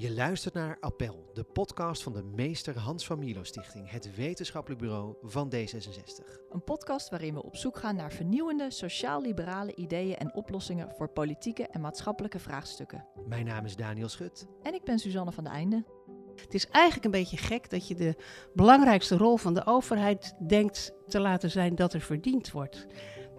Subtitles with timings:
[0.00, 4.80] Je luistert naar Appel, de podcast van de Meester Hans van Milo Stichting, het wetenschappelijk
[4.80, 6.40] bureau van D66.
[6.50, 11.66] Een podcast waarin we op zoek gaan naar vernieuwende, sociaal-liberale ideeën en oplossingen voor politieke
[11.66, 13.06] en maatschappelijke vraagstukken.
[13.26, 14.46] Mijn naam is Daniel Schut.
[14.62, 15.84] En ik ben Suzanne van de Einde.
[16.36, 18.16] Het is eigenlijk een beetje gek dat je de
[18.54, 22.86] belangrijkste rol van de overheid denkt te laten zijn dat er verdiend wordt.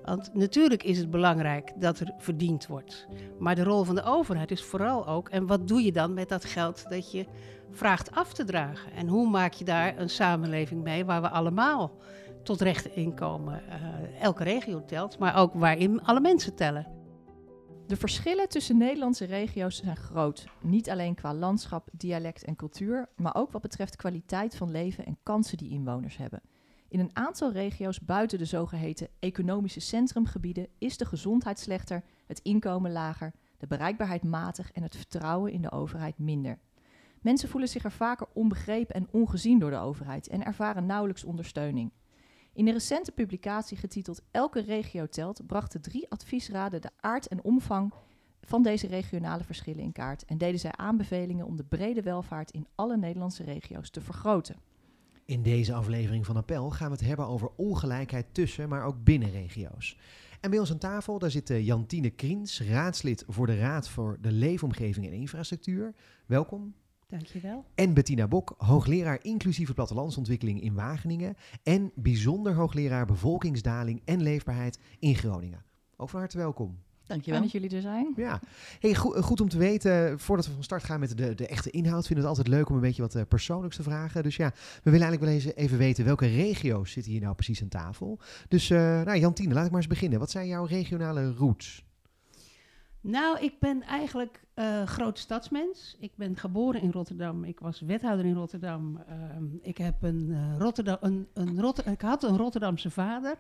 [0.04, 3.08] Want natuurlijk is het belangrijk dat er verdiend wordt.
[3.40, 6.30] Maar de rol van de overheid is vooral ook, en wat doe je dan met
[6.30, 7.26] dat geld dat je
[7.72, 8.92] vraagt af te dragen?
[8.92, 11.92] En hoe maak je daar een samenleving mee waar we allemaal
[12.44, 13.62] tot recht inkomen?
[13.70, 16.88] Uh, elke regio telt, maar ook waarin alle mensen tellen.
[17.88, 20.46] De verschillen tussen Nederlandse regio's zijn groot.
[20.62, 25.18] Niet alleen qua landschap, dialect en cultuur, maar ook wat betreft kwaliteit van leven en
[25.24, 26.42] kansen die inwoners hebben.
[26.92, 32.92] In een aantal regio's buiten de zogeheten economische centrumgebieden is de gezondheid slechter, het inkomen
[32.92, 36.60] lager, de bereikbaarheid matig en het vertrouwen in de overheid minder.
[37.22, 41.92] Mensen voelen zich er vaker onbegrepen en ongezien door de overheid en ervaren nauwelijks ondersteuning.
[42.54, 47.94] In een recente publicatie getiteld Elke regio telt brachten drie adviesraden de aard en omvang
[48.42, 52.68] van deze regionale verschillen in kaart en deden zij aanbevelingen om de brede welvaart in
[52.76, 54.71] alle Nederlandse regio's te vergroten.
[55.32, 59.32] In deze aflevering van Appel gaan we het hebben over ongelijkheid tussen, maar ook binnen
[59.32, 59.98] regio's.
[60.40, 64.18] En bij ons aan tafel, daar zit eh, Jantine Kriens, raadslid voor de Raad voor
[64.22, 65.94] de Leefomgeving en Infrastructuur.
[66.26, 66.74] Welkom.
[67.08, 67.66] Dankjewel.
[67.76, 75.16] En Bettina Bok, hoogleraar inclusieve plattelandsontwikkeling in Wageningen en bijzonder hoogleraar bevolkingsdaling en leefbaarheid in
[75.16, 75.64] Groningen.
[75.96, 76.78] Ook van harte welkom.
[77.12, 77.40] Dankjewel.
[77.40, 78.14] Fijn dat jullie er zijn.
[78.16, 78.40] Ja,
[78.80, 81.48] hey, goed, eh, goed om te weten, voordat we van start gaan met de, de
[81.48, 84.24] echte inhoud, vinden we het altijd leuk om een beetje wat uh, persoonlijks te vragen.
[84.24, 84.52] Dus ja,
[84.84, 88.20] we willen eigenlijk wel eens even weten welke regio's zitten hier nou precies aan tafel.
[88.48, 90.20] Dus uh, nou, Jantine, laat ik maar eens beginnen.
[90.20, 91.84] Wat zijn jouw regionale roots?
[93.02, 95.96] Nou, ik ben eigenlijk uh, groot stadsmens.
[96.00, 97.44] Ik ben geboren in Rotterdam.
[97.44, 99.04] Ik was wethouder in Rotterdam.
[99.10, 99.16] Uh,
[99.62, 103.38] ik, heb een, uh, Rotterdam, een, een Rotter ik had een Rotterdamse vader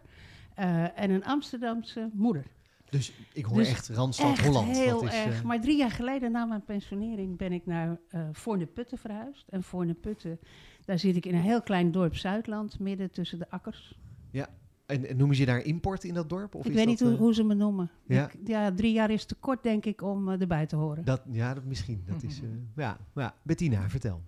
[0.95, 2.45] en een Amsterdamse moeder.
[2.91, 4.77] Dus ik hoor dus echt Randstad echt Holland.
[4.77, 5.43] heel is, erg.
[5.43, 7.99] Maar drie jaar geleden na mijn pensionering ben ik naar
[8.31, 9.47] Voorne Putten verhuisd.
[9.49, 10.39] En Voorne Putten,
[10.85, 13.99] daar zit ik in een heel klein dorp Zuidland, midden tussen de akkers.
[14.31, 14.49] Ja,
[14.91, 16.55] en, noemen ze je daar import in dat dorp?
[16.55, 17.91] Of ik weet niet hoe, hoe, ze me noemen.
[18.07, 18.29] Ja?
[18.31, 21.05] Ik, ja, drie jaar is te kort, denk ik, om uh, erbij te horen.
[21.05, 22.03] Dat, ja, dat misschien.
[22.05, 22.49] Dat is, uh,
[22.85, 23.35] ja, ja.
[23.43, 24.21] Bettina, vertel.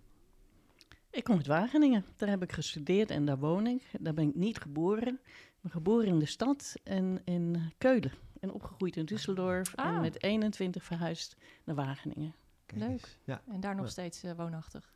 [1.09, 2.05] Ik kom uit Wageningen.
[2.15, 3.81] Daar heb ik gestudeerd en daar woon ik.
[3.99, 5.19] Daar ben ik niet geboren.
[5.25, 8.11] Ik ben geboren in de stad en in Keulen.
[8.43, 9.75] En opgegroeid in Düsseldorf.
[9.75, 9.85] Ah.
[9.85, 12.35] En met 21 verhuisd naar Wageningen.
[12.73, 13.17] Leuk.
[13.23, 13.41] Ja.
[13.51, 14.93] En daar nog steeds uh, woonachtig.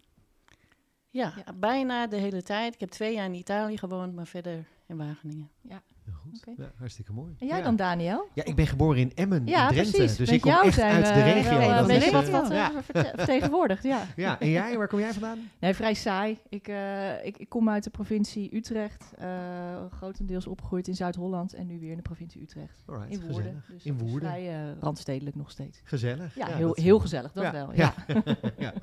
[1.09, 2.73] Ja, ja, bijna de hele tijd.
[2.73, 5.49] Ik heb twee jaar in Italië gewoond, maar verder in Wageningen.
[5.61, 5.81] Ja.
[6.13, 6.37] Goed.
[6.47, 6.65] Okay.
[6.65, 7.35] Ja, hartstikke mooi.
[7.39, 8.27] En jij dan, Daniel?
[8.33, 9.91] Ja, ik ben geboren in Emmen, ja, in Drenthe.
[9.91, 10.17] Precies.
[10.17, 11.59] Dus Met ik kom echt uit de regio.
[11.59, 12.67] Ja, dat is wat, wat uh,
[13.15, 14.05] vertegenwoordigd, ja.
[14.15, 15.49] Ja, en jij, waar kom jij vandaan?
[15.59, 16.37] Nee, vrij saai.
[16.49, 19.13] Ik, uh, ik, ik, kom uit de provincie Utrecht.
[19.21, 19.27] Uh,
[19.91, 22.83] grotendeels opgegroeid in Zuid-Holland en nu weer in de provincie Utrecht.
[22.85, 23.63] Alright, in Woerden.
[23.67, 24.29] Dus in Woerden.
[24.29, 25.81] vrij randstedelijk nog steeds.
[25.83, 26.35] Gezellig.
[26.35, 27.73] Ja, heel, heel gezellig, dat wel.
[27.73, 27.93] Ja.
[28.57, 28.73] ja.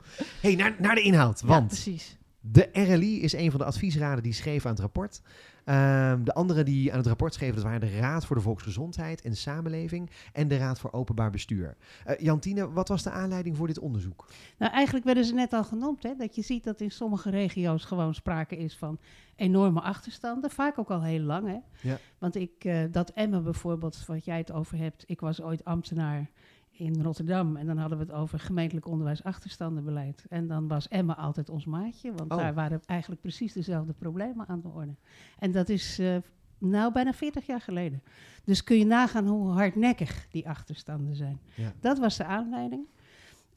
[0.41, 1.67] hey, naar, naar de inhoud, want...
[1.67, 2.17] precies.
[2.41, 5.21] De RLI is een van de adviesraden die schreef aan het rapport.
[5.67, 9.21] Um, de andere die aan het rapport schreven, dat waren de Raad voor de Volksgezondheid
[9.21, 11.77] en Samenleving en de Raad voor Openbaar Bestuur.
[12.07, 14.29] Uh, Jantine, wat was de aanleiding voor dit onderzoek?
[14.59, 17.85] Nou, eigenlijk werden ze net al genoemd, hè, dat je ziet dat in sommige regio's
[17.85, 18.99] gewoon sprake is van
[19.37, 21.47] enorme achterstanden, vaak ook al heel lang.
[21.47, 21.89] Hè?
[21.89, 21.99] Ja.
[22.19, 26.31] Want ik, uh, dat Emmen bijvoorbeeld, wat jij het over hebt, ik was ooit ambtenaar
[26.77, 27.57] in Rotterdam.
[27.57, 30.25] En dan hadden we het over gemeentelijk onderwijs achterstandenbeleid.
[30.29, 32.39] En dan was Emma altijd ons maatje, want oh.
[32.39, 34.95] daar waren eigenlijk precies dezelfde problemen aan de orde.
[35.39, 36.17] En dat is uh,
[36.59, 38.03] nou bijna 40 jaar geleden.
[38.45, 41.41] Dus kun je nagaan hoe hardnekkig die achterstanden zijn.
[41.57, 41.73] Ja.
[41.81, 42.87] Dat was de aanleiding.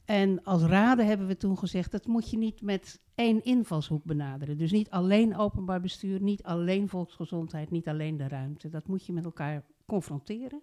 [0.04, 4.58] En als raden hebben we toen gezegd, dat moet je niet met één invalshoek benaderen.
[4.58, 8.68] Dus niet alleen openbaar bestuur, niet alleen volksgezondheid, niet alleen de ruimte.
[8.68, 10.62] Dat moet je met elkaar confronteren.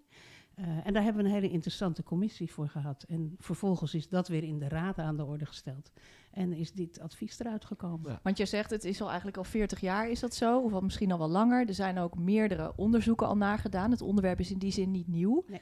[0.60, 3.06] Uh, en daar hebben we een hele interessante commissie voor gehad.
[3.08, 5.92] En vervolgens is dat weer in de raad aan de orde gesteld.
[6.32, 8.20] En is dit advies eruit gekomen.
[8.24, 10.60] Want je zegt, het is al eigenlijk al 40 jaar, is dat zo?
[10.60, 11.68] Of al misschien al wel langer.
[11.68, 13.92] Er zijn ook meerdere onderzoeken al nagedaan.
[13.92, 15.46] Het onderwerp is in die zin niet nieuw.
[15.48, 15.62] Nee.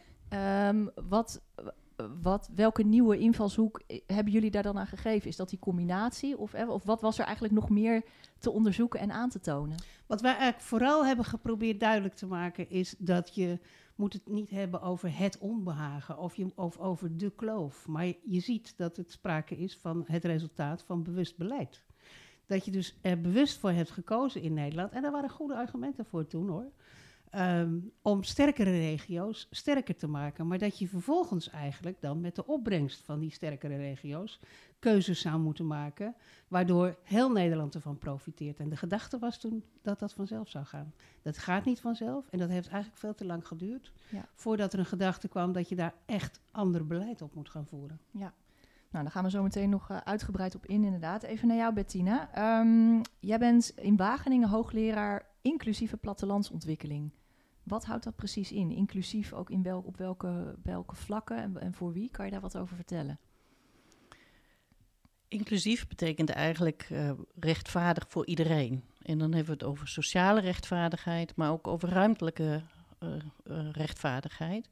[0.67, 1.41] Um, wat,
[2.21, 5.29] wat, welke nieuwe invalshoek hebben jullie daar dan aan gegeven?
[5.29, 6.37] Is dat die combinatie?
[6.37, 8.03] Of, of wat was er eigenlijk nog meer
[8.39, 9.77] te onderzoeken en aan te tonen?
[10.07, 12.69] Wat wij eigenlijk vooral hebben geprobeerd duidelijk te maken...
[12.69, 13.59] is dat je
[13.95, 17.87] moet het niet hebben over het onbehagen of, je, of over de kloof.
[17.87, 21.83] Maar je, ziet dat het sprake is van het resultaat van bewust beleid.
[22.45, 24.91] Dat je dus er bewust voor hebt gekozen in Nederland.
[24.91, 26.71] En daar waren goede argumenten voor toen hoor.
[27.33, 30.47] Ehm, om sterkere regio's sterker te maken.
[30.47, 34.39] Maar dat je vervolgens eigenlijk dan met de opbrengst van die sterkere regio's
[34.79, 36.15] keuzes zou moeten maken,
[36.47, 38.59] waardoor heel Nederland ervan profiteert.
[38.59, 40.93] En de gedachte was toen dat dat vanzelf zou gaan.
[41.21, 44.25] Dat gaat niet vanzelf en dat heeft eigenlijk veel te lang geduurd Ja.
[44.33, 47.99] voordat er een gedachte kwam dat je daar echt ander beleid op moet gaan voeren.
[48.11, 48.33] Ja.
[48.91, 51.23] Nou, daar gaan we zo meteen nog eh, uitgebreid op in, inderdaad.
[51.23, 52.29] Even naar jou, Bettina.
[52.33, 57.11] Ehm, jij bent in Wageningen hoogleraar inclusieve plattelandsontwikkeling.
[57.63, 58.71] Wat houdt dat precies in?
[58.71, 62.09] Inclusief ook in wel, op welke, welke vlakken en, en voor wie?
[62.11, 63.19] Kan je daar wat over vertellen?
[65.27, 68.83] Inclusief betekent eigenlijk uh, rechtvaardig voor iedereen.
[69.01, 72.61] En dan hebben we het over sociale rechtvaardigheid, maar ook over ruimtelijke
[72.99, 74.69] uh, uh, rechtvaardigheid.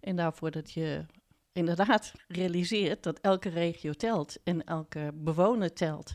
[0.00, 1.04] En daarvoor dat je
[1.52, 6.14] inderdaad realiseert dat elke regio telt en elke bewoner telt.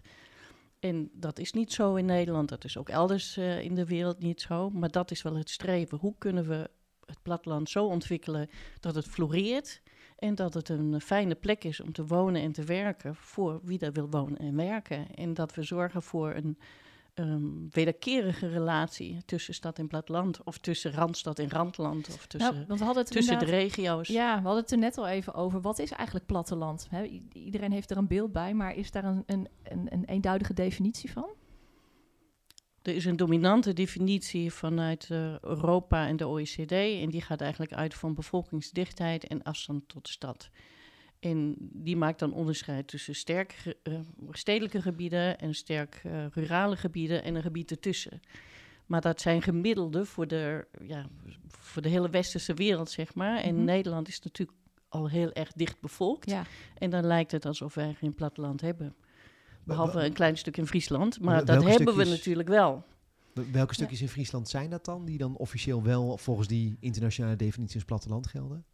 [0.85, 4.19] En dat is niet zo in Nederland, dat is ook elders uh, in de wereld
[4.19, 4.69] niet zo.
[4.69, 5.97] Maar dat is wel het streven.
[5.97, 6.69] Hoe kunnen we
[7.05, 8.49] het platteland zo ontwikkelen
[8.79, 9.81] dat het floreert
[10.17, 13.77] en dat het een fijne plek is om te wonen en te werken voor wie
[13.77, 15.15] daar wil wonen en werken.
[15.15, 16.57] En dat we zorgen voor een
[17.15, 20.43] um, wederkerige relatie tussen stad en platteland.
[20.43, 22.07] Of tussen randstad en randland.
[22.07, 24.07] Of tussen, nou, want we hadden het tussen de regio's.
[24.07, 25.61] Ja, we hadden het er net al even over.
[25.61, 26.87] Wat is eigenlijk platteland?
[26.89, 30.53] He, iedereen heeft er een beeld bij, maar is daar een, een, een, een eenduidige
[30.53, 31.29] definitie van?
[32.81, 36.71] Er is een dominante definitie vanuit uh, Europa en de OECD.
[36.71, 40.49] En die gaat eigenlijk uit van bevolkingsdichtheid en afstand tot de stad.
[41.25, 43.99] En die maakt dan onderscheid tussen sterk uh,
[44.31, 48.19] stedelijke gebieden en sterk uh, rurale gebieden en een gebied ertussen.
[48.85, 51.05] Maar dat zijn gemiddelden voor de, ja,
[51.47, 53.37] voor de hele westerse wereld, zeg maar.
[53.37, 53.65] En mm -hmm.
[53.65, 54.57] Nederland is natuurlijk
[54.89, 56.29] al heel erg dicht bevolkt.
[56.29, 56.43] Ja.
[56.77, 58.95] En dan lijkt het alsof wij geen platteland hebben.
[59.63, 61.19] Behalve een klein stuk in Friesland.
[61.19, 62.03] Maar Welke dat hebben stukjes?
[62.03, 62.83] we natuurlijk wel.
[63.51, 67.75] Welke stukjes in Friesland zijn dat dan, die dan officieel wel volgens die internationale definitie
[67.75, 68.65] als platteland gelden?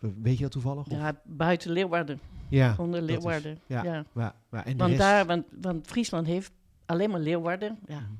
[0.00, 0.86] Weet je dat toevallig?
[0.86, 0.92] Of?
[0.92, 2.20] Ja, buiten Leeuwarden.
[2.48, 3.52] Ja, Onder Leeuwarden.
[3.52, 4.04] is- ja, ja.
[4.12, 6.52] Maar, maar, en de Want, rest, daar, want, want Friesland heeft
[6.86, 7.78] alleen maar Leeuwarden.
[7.86, 8.00] Ja.
[8.00, 8.10] Mhm.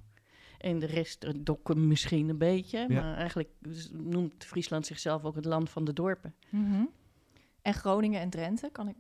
[0.59, 2.79] En de rest eh, Dokkum misschien een beetje.
[2.89, 3.01] Ja.
[3.03, 3.49] Maar eigenlijk
[3.93, 6.35] noemt Friesland zichzelf ook het land van de dorpen.
[6.49, 6.83] Mhm.
[7.63, 8.97] En Groningen en Drenthe, kan ik...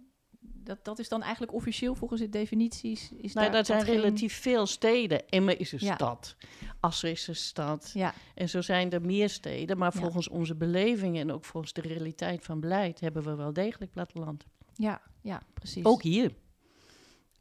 [0.70, 3.10] Dat, dat is dan eigenlijk officieel volgens de definities.
[3.16, 5.28] Is nou, daar dat zijn geen- relatief veel steden.
[5.28, 5.94] Emmen is een Ja.
[5.94, 6.36] stad.
[6.80, 7.90] Assen is een stad.
[7.94, 9.78] Ja, En zo zijn er meer steden.
[9.78, 10.00] Maar Ja.
[10.00, 13.00] volgens onze beleving en ook volgens de realiteit van beleid...
[13.00, 14.44] hebben we wel degelijk platteland.
[14.74, 15.84] ja, ja, precies.
[15.84, 16.32] Ook hier.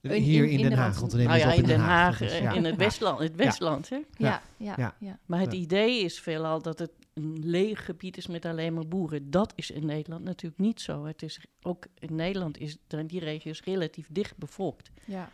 [0.02, 1.62] in- hier in- in, in Den de Haag, rand- want we nemen Nou ja, op
[1.62, 2.52] in Den Haag, ja.
[2.54, 2.76] in het.
[2.76, 3.20] Westland.
[3.20, 3.96] Het Westland hè?
[3.96, 4.42] Ja, ja, ja.
[4.58, 4.66] Ja.
[4.68, 4.96] ja, Ja.
[5.08, 5.20] ja.
[5.26, 5.58] Maar het Ja.
[5.60, 6.92] idee is veelal dat het
[7.24, 9.32] een leeg gebied is met alleen maar boeren.
[9.32, 11.06] Dat is in Nederland natuurlijk niet zo.
[11.06, 14.92] Het is ook in Nederland is zijn die regio's relatief dicht bevolkt.
[15.06, 15.30] ja.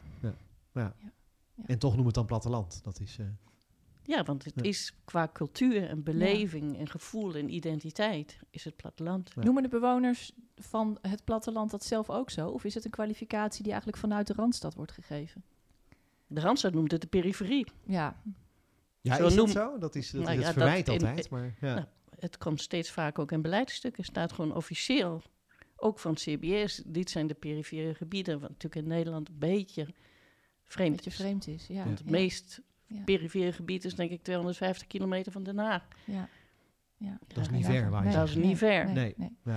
[1.65, 2.83] En toch noemen we het dan platteland.
[2.83, 3.25] Dat is, eh,
[4.03, 4.63] Ja, want het Ja.
[4.63, 9.31] is qua cultuur en beleving en gevoel en identiteit is het platteland.
[9.35, 9.43] Ja.
[9.43, 12.49] Noemen de bewoners van het platteland dat zelf ook zo?
[12.49, 15.43] Of is het een kwalificatie die eigenlijk vanuit de Randstad wordt gegeven?
[16.27, 17.65] De Randstad noemt het de periferie.
[17.85, 18.21] Ja,
[19.05, 19.77] ja, Zo is noem- dat zo?
[19.77, 21.29] Dat is, dat Nou is ja, het dat verwijt in- altijd.
[21.29, 21.73] Maar, ja.
[21.73, 21.85] nou,
[22.19, 24.03] Het komt steeds vaak ook in beleidsstukken.
[24.03, 25.21] staat gewoon officieel,
[25.75, 28.39] ook van CBS, dit zijn de perifere gebieden.
[28.39, 29.87] Wat natuurlijk in Nederland een beetje
[30.63, 31.15] vreemd dat je is.
[31.15, 31.67] vreemd is.
[31.67, 33.01] Ja, Want het ja, meest Ja.
[33.03, 35.87] perifere gebied is denk ik 250 kilometer van Den Haag.
[36.05, 36.29] ja,
[36.97, 37.19] ja.
[37.27, 38.85] Dat is niet Ja, ver, waar je Dat is niet ver.
[38.85, 39.37] Nee, Nee.
[39.43, 39.55] nee.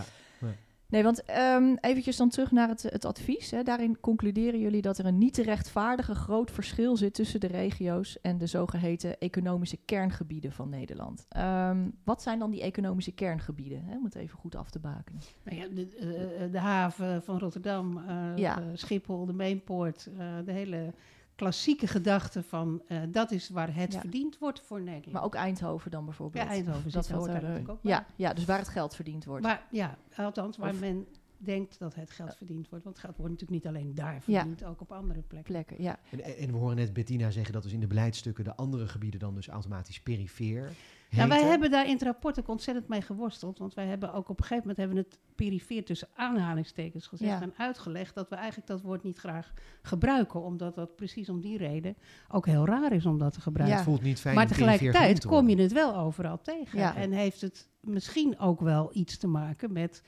[0.88, 1.02] Nee.
[1.02, 3.50] Want ehm eventjes dan terug naar het, het advies.
[3.50, 3.62] Hè.
[3.62, 8.20] Daarin concluderen jullie dat er een niet te rechtvaardige groot verschil zit tussen de regio's
[8.20, 11.26] en de zogeheten economische kerngebieden van Nederland.
[11.28, 13.84] Ehm, wat zijn dan die economische kerngebieden?
[13.84, 15.20] Hè, om het even goed af te bakenen.
[15.44, 18.58] Nou ja, de, de haven van Rotterdam, eh, Ja.
[18.60, 20.92] eh, Schiphol, de Mainpoort, eh, de hele
[21.38, 24.00] klassieke gedachte van eh, dat is waar het Ja.
[24.00, 25.12] verdiend wordt voor Nederland.
[25.12, 26.44] Maar ook Eindhoven dan bijvoorbeeld.
[26.44, 27.92] ja, Eindhoven dat zit, hoort daar er, natuurlijk ook bij.
[27.92, 29.42] ja, ja, dus waar het geld verdiend wordt.
[29.44, 32.84] Maar ja, althans waar Of- men denkt dat het geld verdiend wordt.
[32.84, 35.52] Want het geld wordt natuurlijk niet alleen daar verdiend, ook op andere plekken.
[35.52, 35.98] Plekken, ja.
[36.10, 39.20] En, en we horen net Bettina zeggen dat dus in de beleidsstukken de andere gebieden
[39.20, 40.70] dan dus automatisch perifeer
[41.10, 43.58] Nou, wij hebben daar in het rapport ook ontzettend mee geworsteld.
[43.58, 47.30] Want wij hebben ook op een gegeven moment hebben we het perifeer tussen aanhalingstekens gezegd
[47.30, 47.42] Ja.
[47.42, 50.42] en uitgelegd dat we eigenlijk dat woord niet graag gebruiken.
[50.42, 51.96] Omdat dat precies om die reden
[52.28, 53.78] ook heel raar is om dat te gebruiken.
[53.78, 53.82] Ja.
[53.82, 56.78] Het voelt niet fijn maar tegelijkertijd kom je het wel overal tegen.
[56.78, 56.96] Ja.
[56.96, 60.02] En heeft het misschien ook wel iets te maken met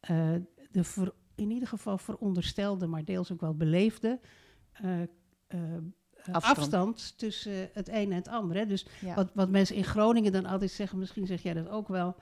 [0.00, 0.30] eh,
[0.70, 4.20] de ver- in ieder geval veronderstelde, maar deels ook wel beleefde
[4.72, 5.02] eh,
[5.46, 5.60] eh,
[6.34, 6.58] Afstand.
[6.58, 7.18] afstand.
[7.18, 8.58] tussen het een en het andere.
[8.58, 8.66] hè.
[8.66, 9.14] Dus ja.
[9.14, 12.16] wat, wat mensen in Groningen dan altijd zeggen, misschien zeg jij dat ook wel.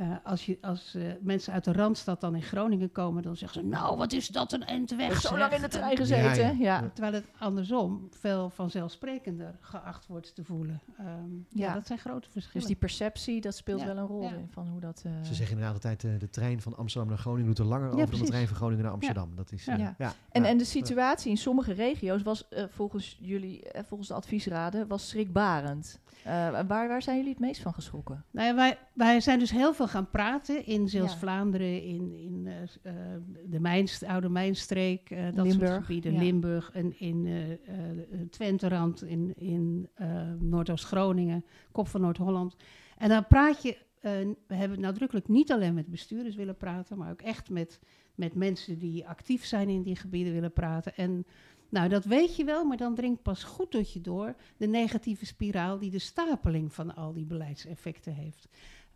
[0.00, 3.60] Uh, als, je, als uh, mensen uit de Randstad dan in Groningen komen, dan zeggen
[3.60, 5.20] ze, nou, wat is dat een end weg.
[5.20, 6.44] Zo lang in de trein gezeten.
[6.44, 6.80] Ja, ja.
[6.80, 10.80] ja, Terwijl het andersom veel vanzelfsprekender geacht wordt te voelen.
[11.00, 11.74] Um, ja.
[11.74, 12.58] dat zijn grote verschillen.
[12.58, 15.02] Dus die perceptie, dat speelt wel een rol in van hoe dat...
[15.06, 15.12] Uh...
[15.22, 18.10] Ze zeggen inderdaad altijd, uh, de trein van Amsterdam naar Groningen doet er langer over
[18.10, 19.36] dan de trein van Groningen naar Amsterdam.
[19.36, 19.94] Dat is, ja.
[20.30, 26.00] En, en de situatie in sommige regio's was volgens jullie, volgens de adviesraden, was schrikbarend.
[26.66, 28.24] Waar, waar zijn jullie het meest van geschrokken?
[28.30, 32.92] Nou ja, wij, wij zijn dus heel veel gaan praten in Zeeuws-Vlaanderen, in, in uh,
[33.46, 37.58] de Mijnst, Oude Mijnstreek, uh, dat Limburg, soort gebieden, Limburg en in
[38.30, 39.88] Twenterand, in, in
[40.38, 42.56] Noordoost-Groningen, Kop van Noord-Holland.
[42.98, 43.76] En dan praat je,
[44.46, 47.80] we hebben nadrukkelijk niet alleen met bestuurders willen praten, maar ook echt met,
[48.14, 50.96] met mensen die actief zijn in die gebieden willen praten.
[50.96, 51.26] En
[51.68, 55.26] nou, dat weet je wel, maar dan dringt pas goed tot je door de negatieve
[55.26, 58.48] spiraal die de stapeling van al die beleidseffecten heeft.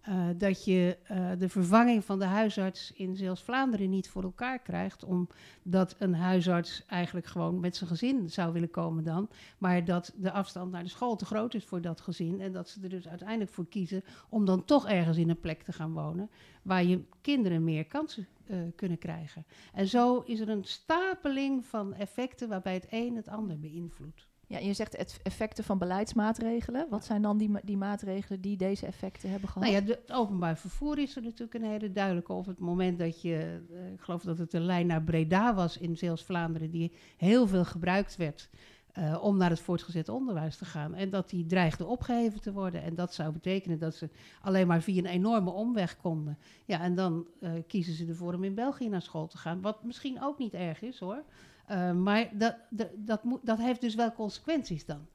[0.09, 5.05] Uh, dat je uh, de vervanging van de huisarts in Zeeuws-Vlaanderen niet voor elkaar krijgt,
[5.05, 10.33] omdat een huisarts eigenlijk gewoon met zijn gezin zou willen komen dan, maar dat de
[10.33, 13.09] afstand naar de school te groot is voor dat gezin en dat ze er dus
[13.09, 16.31] uiteindelijk voor kiezen om dan toch ergens in een plek te gaan wonen
[16.63, 19.47] waar je kinderen meer kansen uh, kunnen krijgen.
[19.73, 24.31] En zo is er een stapeling van effecten waarbij het een het ander beïnvloedt.
[24.53, 26.87] Ja, je zegt het effecten van beleidsmaatregelen.
[26.91, 29.69] Wat zijn dan die, die maatregelen die deze effecten hebben gehad?
[29.71, 32.33] Nou ja, het openbaar vervoer is er natuurlijk een hele duidelijke.
[32.33, 35.79] Op het moment dat je, uh, ik geloof dat het de lijn naar Breda was
[35.79, 38.51] in Zeeuws-Vlaanderen, die heel veel gebruikt werd.
[38.99, 40.95] Uh, om naar het voortgezet onderwijs te gaan.
[40.95, 42.83] En dat die dreigde opgeheven te worden.
[42.83, 44.09] En dat zou betekenen dat ze
[44.41, 46.39] alleen maar via een enorme omweg konden.
[46.65, 49.61] Ja, en dan uh, kiezen ze ervoor om in België naar school te gaan.
[49.61, 51.23] Wat misschien ook niet erg is hoor.
[51.71, 55.07] Uh, maar dat, dat, dat, moet, dat heeft dus wel consequenties dan.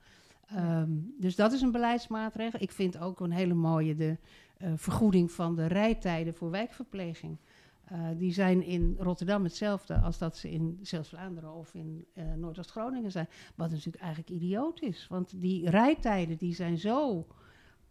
[0.55, 2.61] Um, dus dat is een beleidsmaatregel.
[2.61, 4.17] Ik vind ook een hele mooie de
[4.75, 7.37] vergoeding van de rijtijden voor wijkverpleging.
[7.91, 13.11] Uh, die zijn in Rotterdam hetzelfde als dat ze in Zeeuws-Vlaanderen of in uh, Noordoost-Groningen
[13.11, 13.27] zijn.
[13.55, 15.07] Wat natuurlijk eigenlijk idioot is.
[15.09, 17.27] Want die rijtijden die zijn zo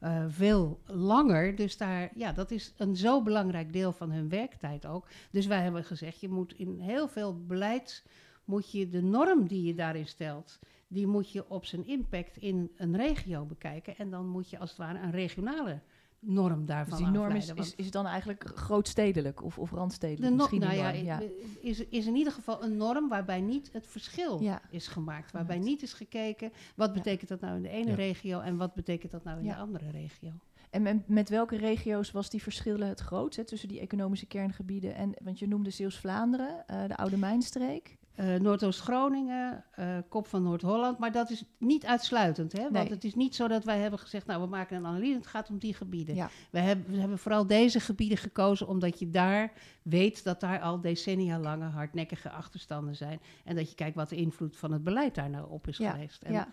[0.00, 1.57] uh, veel langer.
[1.57, 5.09] Dus daar, ja, dat is een zo belangrijk deel van hun werktijd ook.
[5.31, 8.05] Dus wij hebben gezegd, je moet in heel veel beleid...
[8.45, 10.59] moet je de norm die je daarin stelt...
[10.88, 13.97] die moet je op zijn impact in een regio bekijken.
[13.97, 15.81] En dan moet je als het ware een regionale
[16.21, 20.31] norm daarvan dus die norm is, is, is, dan eigenlijk grootstedelijk of, of randstedelijk?
[20.31, 21.21] De misschien nou ja, ja,
[21.61, 24.61] Is, is in ieder geval een norm waarbij niet het verschil ja.
[24.71, 25.33] is gemaakt.
[25.33, 29.13] Waarbij niet is gekeken, wat betekent dat nou in de ene regio en wat betekent
[29.13, 30.33] dat nou in de andere regio.
[30.71, 35.15] En met, met, welke regio's was die verschillen het grootst tussen die economische kerngebieden en,
[35.23, 37.97] want je noemde Zeeuws-Vlaanderen, uh, de Oude Mijnstreek.
[38.21, 40.99] Uh, Noordoost-Groningen, uh, Kop van Noord-Holland.
[40.99, 42.53] Maar dat is niet uitsluitend.
[42.53, 42.71] Hè?
[42.71, 45.27] Want het is niet zo dat wij hebben gezegd, nou we maken een analyse, het
[45.27, 46.15] gaat om die gebieden.
[46.15, 46.31] Ja.
[46.51, 50.81] We, hebben, we hebben vooral deze gebieden gekozen omdat je daar weet dat daar al
[50.81, 53.21] decennia lange hardnekkige achterstanden zijn.
[53.45, 56.23] En dat je kijkt wat de invloed van het beleid daar nou op is geweest.
[56.23, 56.49] En, ja.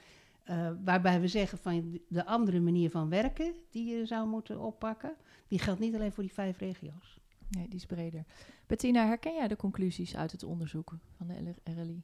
[0.50, 5.16] Uh, waarbij we zeggen van de andere manier van werken die je zou moeten oppakken,
[5.48, 7.20] die geldt niet alleen voor die vijf regio's.
[7.50, 8.24] Nee, die is breder.
[8.68, 12.02] Bettina, herken jij de conclusies uit het onderzoek van de RLI?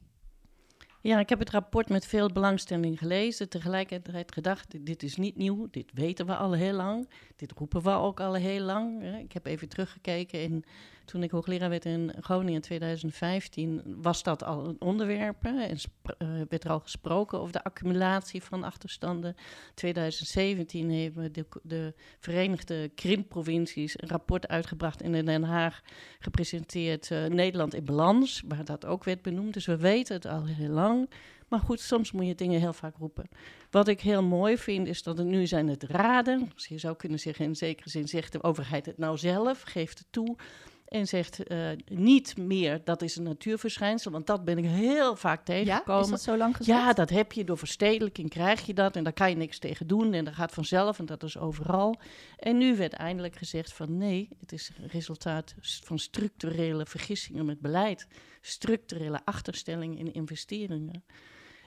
[1.02, 3.48] Ja, ik heb het rapport met veel belangstelling gelezen.
[3.48, 7.08] Tegelijkertijd gedacht, dit is niet nieuw, dit weten we al heel lang.
[7.36, 9.14] Dit roepen we ook al heel lang.
[9.18, 10.64] Ik heb even teruggekeken in
[11.10, 15.44] toen ik hoogleraar werd in Groningen in 2015, was dat al een onderwerp.
[15.44, 15.76] en
[16.18, 19.34] uh, werd er al gesproken over de accumulatie van achterstanden.
[19.74, 25.80] 2017 hebben de, de Verenigde Krimpprovincies een rapport uitgebracht en in Den Haag
[26.18, 29.54] gepresenteerd uh, Nederland in balans, waar dat ook werd benoemd.
[29.54, 31.08] Dus we weten het al heel lang.
[31.50, 33.28] Maar goed, soms moet je dingen heel vaak roepen.
[33.70, 36.50] Wat ik heel mooi vind, is dat het nu zijn het raden.
[36.54, 39.98] Dus je zou kunnen zeggen, in zekere zin zegt de overheid het nou zelf, geeft
[39.98, 40.36] het toe.
[40.90, 45.44] En zegt uh, niet meer dat is een natuurverschijnsel, want dat ben ik heel vaak
[45.44, 45.94] tegengekomen.
[45.94, 46.78] Ja, is dat zo lang gezegd?
[46.78, 49.86] Ja, dat heb je door verstedelijking, krijg je dat en daar kan je niks tegen
[49.86, 52.00] doen en dat gaat vanzelf en dat is overal.
[52.36, 58.06] En nu werd eindelijk gezegd van nee, het is resultaat van structurele vergissingen met beleid,
[58.40, 61.04] structurele achterstellingen in investeringen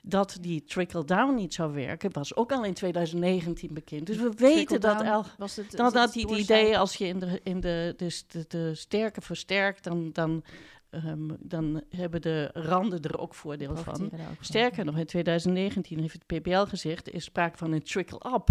[0.05, 4.05] dat die trickle-down niet zou werken, was ook al in 2019 bekend.
[4.05, 5.25] Dus we weten dat al.
[5.37, 8.75] Was het, dat, dat die, idee, als je in de, in de, de, de, de
[8.75, 10.43] sterke versterkt, dan, dan,
[10.91, 14.11] um, dan hebben de randen er ook voordeel van.
[14.39, 18.47] Sterker nog, in 2019 heeft het PBL gezegd, er is sprake van een trickle-up.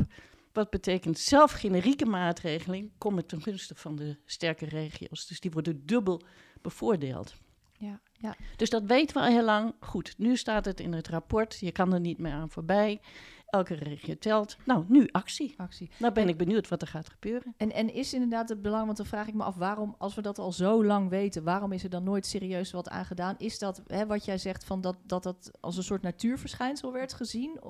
[0.52, 5.26] Wat betekent zelf generieke maatregeling komen ten gunste van de sterke regio's.
[5.26, 6.22] Dus die worden dubbel
[6.62, 7.34] bevoordeeld.
[7.78, 8.36] Ja, ja.
[8.56, 9.74] Dus dat weten we al heel lang.
[9.80, 11.58] Goed, nu staat het in het rapport.
[11.60, 13.00] Je kan er niet meer aan voorbij.
[13.46, 14.56] Elke regio telt.
[14.64, 15.54] Nou, nu actie.
[15.56, 15.90] actie.
[15.98, 17.54] Nou ben ik benieuwd wat er gaat gebeuren.
[17.56, 20.22] En, en is inderdaad het belang, want dan vraag ik me af waarom, als we
[20.22, 23.34] dat al zo lang weten, waarom is er dan nooit serieus wat aan gedaan?
[23.38, 27.12] Is dat hè, wat jij zegt van dat, dat dat als een soort natuurverschijnsel werd
[27.12, 27.60] gezien?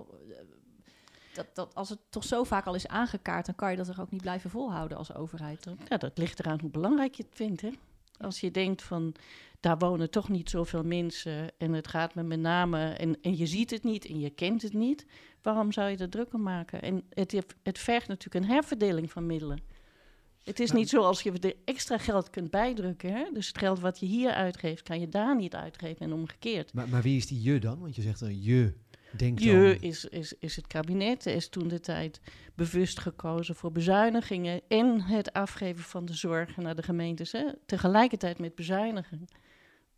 [1.34, 4.00] Dat, dat, als het toch zo vaak al is aangekaart, dan kan je dat toch
[4.00, 5.66] ook niet blijven volhouden als overheid?
[5.88, 7.60] Ja, dat ligt eraan hoe belangrijk je het vindt.
[7.60, 7.70] Hè?
[8.22, 9.14] Als je denkt van
[9.60, 13.46] daar wonen toch niet zoveel mensen en het gaat me met name en, en je
[13.46, 15.06] ziet het niet en je kent het niet,
[15.42, 16.82] waarom zou je er druk om maken?
[16.82, 19.58] En het, het vergt natuurlijk een herverdeling van middelen.
[20.42, 23.12] Het is niet zo als je er extra geld kunt bijdrukken.
[23.12, 23.24] Hè?
[23.32, 26.72] Dus het geld wat je hier uitgeeft, kan je daar niet uitgeven en omgekeerd.
[26.72, 27.78] Maar, maar wie is die je dan?
[27.80, 28.72] Want je zegt een je.
[29.16, 31.26] Je is, is, is het kabinet.
[31.26, 32.20] Is toen de tijd
[32.54, 37.32] bewust gekozen voor bezuinigingen en het afgeven van de zorg naar de gemeentes.
[37.32, 37.52] Hè?
[37.66, 39.24] Tegelijkertijd met bezuinigen.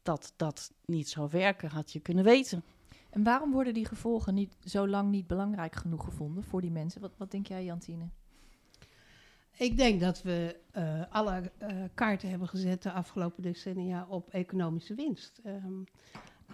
[0.03, 2.65] Dat dat niet zou werken, had je kunnen weten.
[3.11, 7.01] En waarom worden die gevolgen niet, zo lang niet belangrijk genoeg gevonden voor die mensen?
[7.01, 8.09] Wat, wat denk jij, Jantine?
[9.57, 14.95] Ik denk dat we uh, alle uh, kaarten hebben gezet de afgelopen decennia op economische
[14.95, 15.41] winst.
[15.47, 15.85] Um,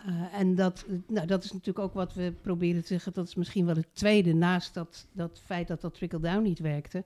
[0.06, 3.12] uh, en dat, nou, dat is natuurlijk ook wat we proberen te zeggen.
[3.12, 7.04] Dat is misschien wel het tweede naast dat, dat feit dat dat trickle-down niet werkte.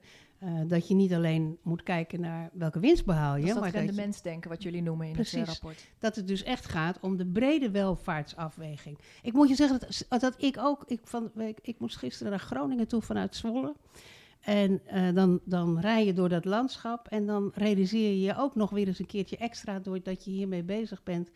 [0.66, 3.40] dat je niet alleen moet kijken naar welke winst behaal je.
[3.40, 5.88] Dat is dat maar rendementsdenken wat jullie noemen in precies, het rapport.
[5.98, 8.98] Dat het dus echt gaat om de brede welvaartsafweging.
[9.22, 10.84] Ik moet je zeggen dat, dat ik ook...
[10.86, 13.74] Ik, van, ik, ik moest gisteren naar Groningen toe vanuit Zwolle.
[14.44, 18.54] En uh, dan, dan rij je door dat landschap en dan realiseer je je ook
[18.54, 21.30] nog weer eens een keertje extra doordat je hiermee bezig bent.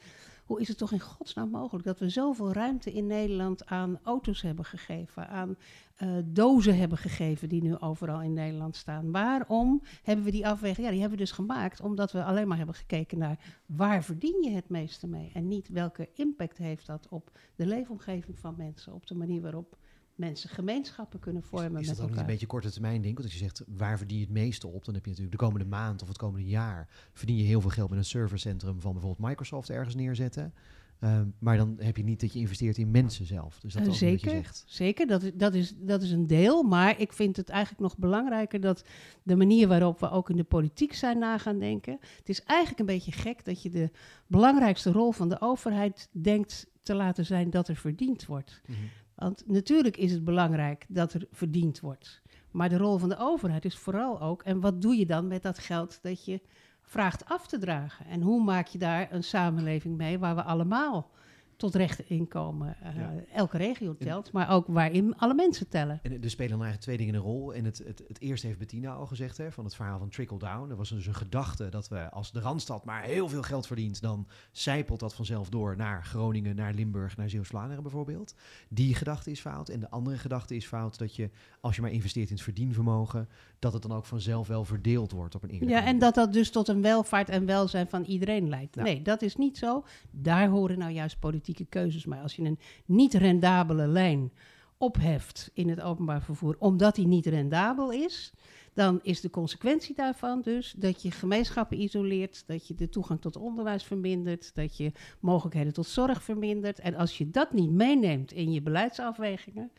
[0.48, 4.42] Hoe is het toch in godsnaam mogelijk dat we zoveel ruimte in Nederland aan auto's
[4.42, 5.56] hebben gegeven, aan
[6.02, 9.10] uh, dozen hebben gegeven die nu overal in Nederland staan?
[9.10, 10.86] Waarom hebben we die afweging?
[10.86, 14.42] Ja, die hebben we dus gemaakt omdat we alleen maar hebben gekeken naar waar verdien
[14.42, 18.94] je het meeste mee en niet welke impact heeft dat op de leefomgeving van mensen,
[18.94, 19.76] op de manier waarop
[20.18, 21.80] mensen gemeenschappen kunnen vormen.
[21.80, 23.14] Is, is dat ook niet een beetje korte termijn denk?
[23.14, 25.44] Want als je zegt waar verdien je het meeste op, dan heb je natuurlijk de
[25.44, 28.92] komende maand of het komende jaar verdien je heel veel geld met een servercentrum van
[28.92, 30.54] bijvoorbeeld Microsoft ergens neerzetten.
[31.00, 33.60] Um, maar dan heb je niet dat je investeert in mensen zelf.
[33.60, 34.64] Dus dat is uh, zeker, zegt.
[34.66, 36.62] Zeker, dat is, dat, is, dat is een deel.
[36.62, 38.84] Maar ik vind het eigenlijk nog belangrijker dat
[39.22, 41.98] de manier waarop we ook in de politiek zijn na gaan denken.
[42.18, 43.90] Het is eigenlijk een beetje gek dat je de
[44.26, 48.60] belangrijkste rol van de overheid denkt te laten zijn dat er verdiend wordt.
[48.66, 48.88] Mm -hmm.
[49.18, 52.22] Want natuurlijk is het belangrijk dat er verdiend wordt.
[52.50, 55.42] Maar de rol van de overheid is vooral ook, en wat doe je dan met
[55.42, 56.40] dat geld dat je
[56.82, 58.06] vraagt af te dragen?
[58.06, 61.10] En hoe maak je daar een samenleving mee waar we allemaal
[61.58, 62.76] tot rechte inkomen.
[62.82, 63.14] Uh, ja.
[63.32, 66.00] Elke regio telt, maar ook waarin alle mensen tellen.
[66.02, 67.54] En er spelen dan eigenlijk twee dingen een rol.
[67.54, 70.70] En het, het, het eerste heeft Bettina al gezegd, hè, van het verhaal van trickle-down.
[70.70, 74.00] Er was dus een gedachte dat we als de Randstad maar heel veel geld verdient,
[74.00, 78.34] dan zijpelt dat vanzelf door naar Groningen, naar Limburg, naar Zeeuws-Vlaanderen bijvoorbeeld.
[78.68, 79.68] Die gedachte is fout.
[79.68, 83.28] En de andere gedachte is fout dat je, als je maar investeert in het verdienvermogen,
[83.58, 86.32] dat het dan ook vanzelf wel verdeeld wordt op een eerlijke Ja, en dat dat
[86.32, 88.76] dus tot een welvaart en welzijn van iedereen leidt.
[88.76, 89.84] Nee, dat is niet zo.
[90.10, 91.18] Daar horen nou juist
[91.48, 92.04] politieke keuzes.
[92.04, 94.32] Maar als je een niet rendabele lijn
[94.78, 98.32] opheft in het openbaar vervoer, omdat die niet rendabel is,
[98.74, 103.36] dan is de consequentie daarvan dus dat je gemeenschappen isoleert, dat je de toegang tot
[103.36, 106.78] onderwijs vermindert, dat je mogelijkheden tot zorg vermindert.
[106.78, 109.70] En als je dat niet meeneemt in je beleidsafwegingen,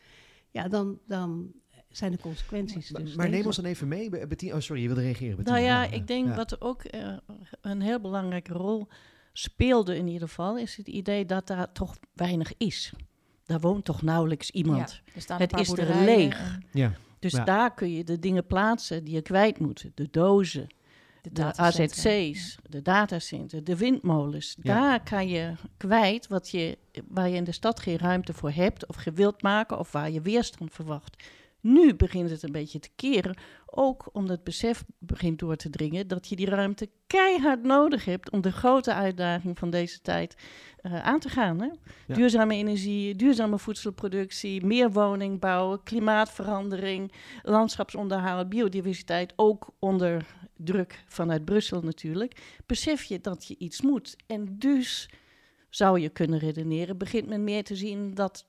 [0.50, 1.52] ja, dan, dan
[1.88, 2.90] zijn de consequenties.
[2.90, 4.08] Maar, dus maar neem ons dan even mee.
[4.10, 5.36] Be- Bettina, oh, sorry, je wilde reageren.
[5.36, 5.56] Bettina.
[5.56, 6.34] Nou ja, Ja, ik denk ja.
[6.34, 7.16] wat er ook eh,
[7.60, 8.88] een heel belangrijke rol
[9.32, 12.92] speelde in ieder geval, is het idee dat daar toch weinig is.
[13.44, 15.00] Daar woont toch nauwelijks iemand.
[15.26, 16.58] Ja, Het is er leeg.
[16.72, 16.92] Ja.
[17.18, 17.44] Dus Ja.
[17.44, 19.90] daar kun je de dingen plaatsen die je kwijt moet.
[19.94, 20.66] De dozen,
[21.32, 21.54] De.
[21.56, 24.56] AZC's, de datacenters, de windmolens.
[24.62, 24.74] Ja.
[24.80, 28.86] Daar kan je kwijt wat je, waar je in de stad geen ruimte voor hebt
[28.86, 31.24] of gewild maken of waar je weerstand verwacht.
[31.60, 36.08] Nu begint het een beetje te keren, ook omdat het besef begint door te dringen
[36.08, 40.36] dat je die ruimte keihard nodig hebt om de grote uitdaging van deze tijd
[40.76, 41.60] eh, aan te gaan.
[41.60, 41.68] Hè?
[42.06, 42.14] Ja.
[42.14, 52.60] Duurzame energie, duurzame voedselproductie, meer woningbouw, klimaatverandering, landschapsonderhoud, biodiversiteit, ook onder druk vanuit Brussel natuurlijk.
[52.66, 54.16] Besef je dat je iets moet.
[54.26, 55.08] En dus
[55.68, 58.46] zou je kunnen redeneren, begint men meer te zien dat,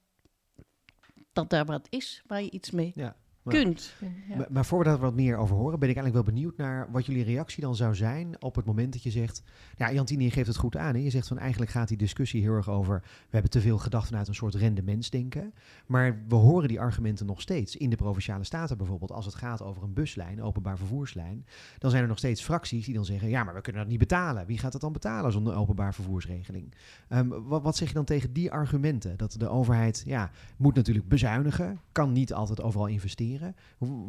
[1.34, 3.16] dat daar wat is waar je iets mee Ja.
[3.44, 3.94] Kunt.
[4.38, 6.92] Maar, maar voor we daar wat meer over horen, ben ik eigenlijk wel benieuwd naar
[6.92, 9.44] wat jullie reactie dan zou zijn op het moment dat je zegt,
[9.78, 10.96] ja, Jantini geeft het goed aan.
[10.96, 11.02] Hè?
[11.02, 14.08] Je zegt van eigenlijk gaat die discussie heel erg over, we hebben te veel gedacht
[14.08, 15.54] vanuit een soort rendementsdenken.
[15.86, 19.62] Maar we horen die argumenten nog steeds in de provinciale staten bijvoorbeeld, als het gaat
[19.62, 21.46] over een buslijn, openbaar vervoerslijn.
[21.78, 24.00] Dan zijn er nog steeds fracties die dan zeggen, ja, maar we kunnen dat niet
[24.00, 24.46] betalen.
[24.46, 26.74] Wie gaat dat dan betalen zonder openbaar vervoersregeling?
[27.10, 29.18] Um, wat, wat zeg je dan tegen die argumenten?
[29.18, 33.31] Dat de overheid, ja, moet natuurlijk bezuinigen, kan niet altijd overal investeren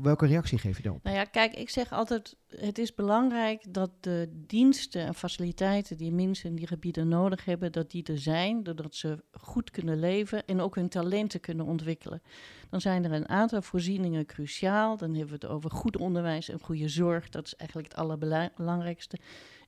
[0.03, 1.01] Welke reactie geef je dan?
[1.03, 6.13] Nou ja, kijk, ik zeg altijd: het is belangrijk dat de diensten en faciliteiten die
[6.13, 10.47] mensen in die gebieden nodig hebben, dat die er zijn, doordat ze goed kunnen leven
[10.47, 12.23] en ook hun talenten kunnen ontwikkelen.
[12.71, 14.97] Dan zijn er een aantal voorzieningen cruciaal.
[14.97, 17.29] Dan hebben we het over goed onderwijs en goede zorg.
[17.29, 19.19] Dat is eigenlijk het allerbelangrijkste.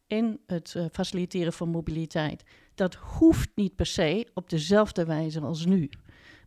[0.06, 2.44] En het uh, faciliteren van mobiliteit.
[2.74, 5.90] Dat hoeft niet per se op dezelfde wijze als nu.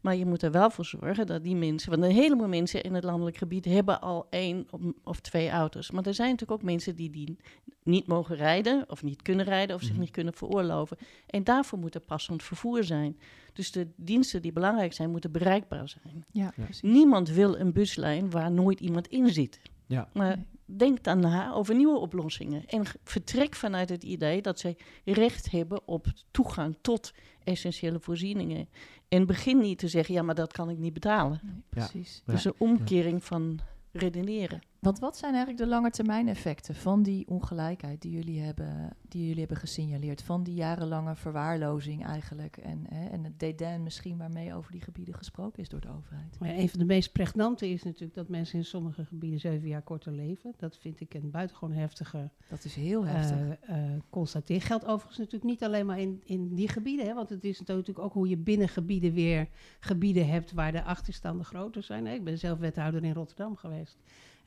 [0.02, 2.94] Maar je moet er wel voor zorgen dat die mensen, want een heleboel mensen in
[2.94, 4.68] het landelijk gebied hebben al één
[5.04, 5.92] of twee auto's.
[5.92, 7.38] Maar er zijn natuurlijk ook mensen die die
[7.84, 10.00] niet mogen rijden, of niet kunnen rijden, of zich mhm.
[10.00, 10.98] niet kunnen veroorloven.
[11.28, 13.20] En daarvoor moet er passend vervoer zijn.
[13.54, 16.26] Dus de diensten die belangrijk zijn, moeten bereikbaar zijn.
[16.32, 19.60] Ja, Niemand wil een buslijn waar nooit iemand in zit.
[19.86, 20.10] Ja.
[20.14, 20.38] Maar
[20.76, 22.66] denk dan na over nieuwe oplossingen.
[22.66, 28.70] En vertrek vanuit het idee dat zij recht hebben op toegang tot essentiële voorzieningen.
[29.08, 31.40] En begin niet te zeggen, ja, maar dat kan ik niet betalen.
[31.44, 32.22] Nee, precies.
[32.26, 33.60] Dus een omkering van
[33.92, 34.62] redeneren.
[34.88, 39.22] Want wat zijn eigenlijk de lange termijn effecten van die ongelijkheid die jullie hebben, die
[39.22, 40.22] jullie hebben gesignaleerd?
[40.22, 45.14] Van die jarenlange verwaarlozing eigenlijk en, hè, en het dédain misschien waarmee over die gebieden
[45.14, 46.40] gesproken is door de overheid?
[46.40, 49.82] Maar een van de meest pregnante is natuurlijk dat mensen in sommige gebieden zeven jaar
[49.82, 50.54] korter leven.
[50.58, 53.38] Dat vind ik een buitengewoon heftige Dat is heel heftig.
[53.38, 54.66] Uh, uh, constatering.
[54.66, 58.00] Geldt overigens natuurlijk niet alleen maar in, in die gebieden, hè, want het is natuurlijk
[58.00, 59.48] ook hoe je binnen gebieden weer
[59.80, 62.08] gebieden hebt waar de achterstanden groter zijn.
[62.08, 63.98] Ik ben zelf wethouder in Rotterdam geweest.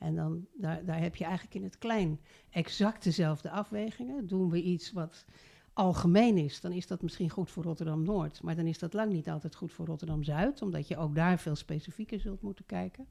[0.01, 4.27] En dan, daar, daar heb je eigenlijk in het klein exact dezelfde afwegingen.
[4.27, 5.25] Doen we iets wat
[5.73, 8.41] algemeen is, dan is dat misschien goed voor Rotterdam-Noord.
[8.41, 11.55] Maar dan is dat lang niet altijd goed voor Rotterdam-Zuid, omdat je ook daar veel
[11.55, 13.07] specifieker zult moeten kijken.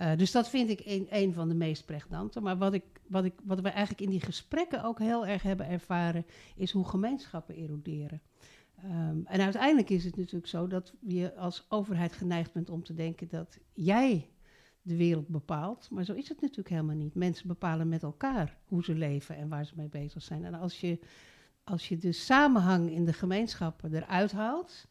[0.00, 2.40] Uh, dus dat vind ik een, een van de meest pregnante.
[2.40, 5.68] Maar wat, ik, wat, ik, wat we eigenlijk in die gesprekken ook heel erg hebben
[5.68, 8.20] ervaren, is hoe gemeenschappen eroderen.
[8.84, 12.94] Um, en uiteindelijk is het natuurlijk zo dat je als overheid geneigd bent om te
[12.94, 14.28] denken dat jij
[14.82, 15.88] de wereld bepaalt.
[15.90, 17.14] Maar zo is het natuurlijk helemaal niet.
[17.14, 20.44] Mensen bepalen met elkaar hoe ze leven en waar ze mee bezig zijn.
[20.44, 20.98] En als je,
[21.64, 24.86] als je de samenhang in de gemeenschappen eruit haalt,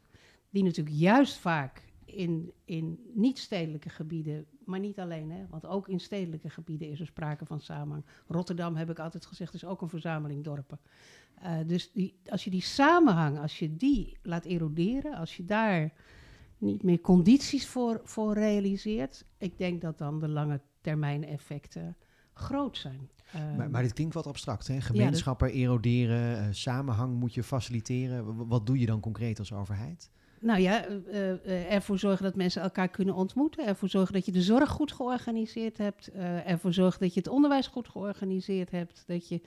[0.50, 6.00] die natuurlijk juist vaak in, in niet-stedelijke gebieden, maar niet alleen, hè, want ook in
[6.00, 8.06] stedelijke gebieden is er sprake van samenhang.
[8.28, 10.80] Rotterdam, heb ik altijd gezegd, is ook een verzameling dorpen.
[11.44, 15.94] Uh, dus die, als je die samenhang, als je die laat eroderen, als je daar
[16.60, 21.98] niet meer condities voor, voor realiseert, ik denk dat dan de lange termijn effecten
[22.34, 23.10] groot zijn.
[23.34, 24.82] Maar, ehm, maar, dit klinkt wat abstract, hè?
[24.82, 28.48] Gemeenschappen eroderen, uh, samenhang moet je faciliteren.
[28.48, 30.12] wat doe je dan concreet als overheid?
[30.42, 33.66] Nou ja, uh, uh, ervoor zorgen dat mensen elkaar kunnen ontmoeten.
[33.66, 36.12] Ervoor zorgen dat je de zorg goed georganiseerd hebt.
[36.46, 39.04] ervoor zorgen dat je het onderwijs goed georganiseerd hebt.
[39.08, 39.42] Dat je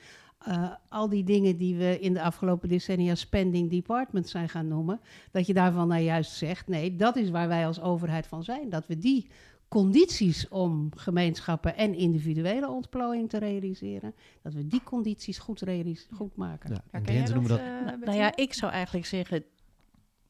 [0.48, 5.00] uh, al die dingen die we in de afgelopen decennia spending department zijn gaan noemen,
[5.31, 8.68] dat je daarvan nou juist zegt, nee, dat is waar wij als overheid van zijn.
[8.68, 9.26] Dat we die
[9.68, 15.64] condities om gemeenschappen en individuele ontplooiing te realiseren, dat we die condities goed,
[16.12, 16.70] goed maken.
[16.70, 17.61] Ja, en dat, noemen dat...
[17.61, 19.44] Uh, nou ja, ik zou eigenlijk zeggen,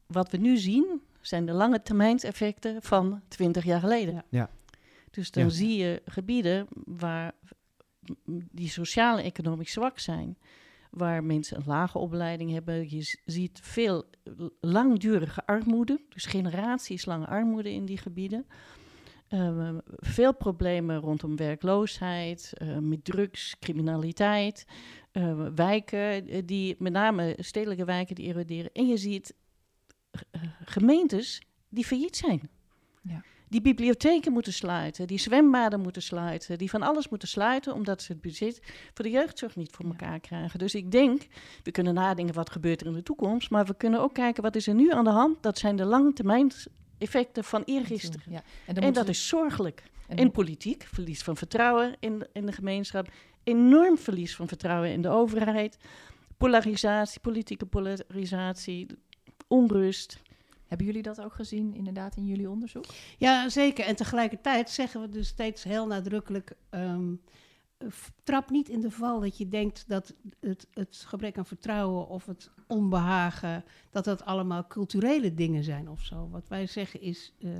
[0.07, 4.23] wat we nu zien, zijn de lange termijnseffecten van 20 jaar geleden.
[4.29, 4.49] Ja.
[5.11, 7.31] Dus dan zie je gebieden waar
[8.51, 10.37] die sociaal-economisch zwak zijn,
[10.89, 12.89] waar mensen een lage opleiding hebben.
[12.89, 14.03] Je ziet veel
[14.59, 18.45] langdurige armoede, dus generatieslange armoede in die gebieden.
[19.29, 24.65] Uh, veel problemen rondom werkloosheid, uh, met drugs, criminaliteit,
[25.13, 28.71] uh, wijken, die, met name stedelijke wijken die eroderen.
[28.73, 29.33] En je ziet
[30.65, 32.49] gemeentes die failliet zijn.
[33.01, 33.23] Ja
[33.53, 38.11] die bibliotheken moeten sluiten, die zwembaden moeten sluiten, die van alles moeten sluiten, omdat ze
[38.11, 38.59] het budget
[38.93, 40.59] voor de jeugdzorg niet voor elkaar krijgen.
[40.59, 41.27] Dus ik denk,
[41.63, 44.55] we kunnen nadenken wat gebeurt er in de toekomst, maar we kunnen ook kijken wat
[44.55, 45.43] is er nu aan de hand.
[45.43, 46.51] Dat zijn de lange termijn
[46.97, 48.31] effecten van eergisteren.
[48.31, 48.43] Ja.
[48.65, 49.83] En, en dat is zorgelijk.
[50.07, 53.11] En in politiek, verlies van vertrouwen in, in de gemeenschap,
[53.43, 55.77] enorm verlies van vertrouwen in de overheid,
[56.37, 58.87] polarisatie, politieke polarisatie,
[59.53, 60.21] onrust.
[60.67, 62.85] Hebben jullie dat ook gezien inderdaad in jullie onderzoek?
[63.17, 63.85] Ja, zeker.
[63.85, 66.55] En tegelijkertijd zeggen we dus steeds heel nadrukkelijk...
[66.69, 67.21] Um,
[68.23, 72.25] trap niet in de val dat je denkt dat het, het gebrek aan vertrouwen of
[72.25, 76.29] het onbehagen, dat dat allemaal culturele dingen zijn of zo.
[76.29, 77.51] Wat wij zeggen is, uh,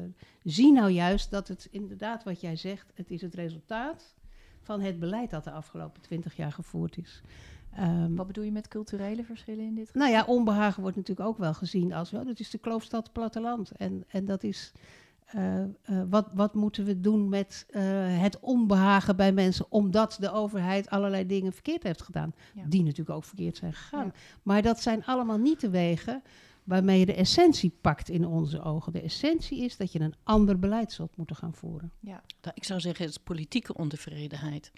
[0.43, 4.15] zie nou juist dat het inderdaad wat jij zegt, het is het resultaat
[4.61, 7.21] van het beleid dat de afgelopen twintig jaar gevoerd is.
[7.79, 10.01] Um, Wat bedoel je met culturele verschillen in dit geval?
[10.01, 13.71] Nou ja, onbehagen wordt natuurlijk ook wel gezien als, wel, dat is de kloofstad platteland.
[13.71, 14.71] En, en dat is,
[15.35, 15.65] uh, uh,
[16.09, 17.81] wat, wat moeten we doen met uh,
[18.21, 22.63] het onbehagen bij mensen, omdat de overheid allerlei dingen verkeerd heeft gedaan, ja.
[22.65, 24.05] die natuurlijk ook verkeerd zijn gegaan.
[24.05, 24.13] Ja.
[24.43, 26.21] Maar dat zijn allemaal niet de wegen
[26.63, 28.93] waarmee je de essentie pakt in onze ogen.
[28.93, 31.91] De essentie is dat je een ander beleid zult moeten gaan voeren.
[31.99, 34.71] Ja, nou, ik zou zeggen, het is politieke ontevredenheid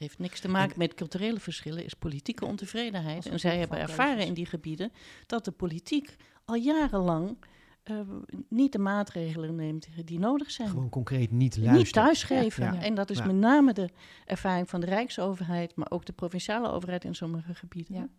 [0.00, 3.26] heeft niks te maken met culturele verschillen, is politieke ontevredenheid.
[3.26, 4.92] En zij hebben ervaren in die gebieden
[5.26, 7.36] dat de politiek al jarenlang
[7.84, 8.00] uh,
[8.48, 10.68] niet de maatregelen neemt die nodig zijn.
[10.68, 11.82] Gewoon concreet niet luisteren.
[11.82, 12.64] Niet thuisgeven.
[12.64, 12.82] Ja, ja.
[12.82, 13.24] En dat is ja.
[13.26, 13.88] met name de
[14.24, 18.10] ervaring van de Rijksoverheid, maar ook de provinciale overheid in sommige gebieden.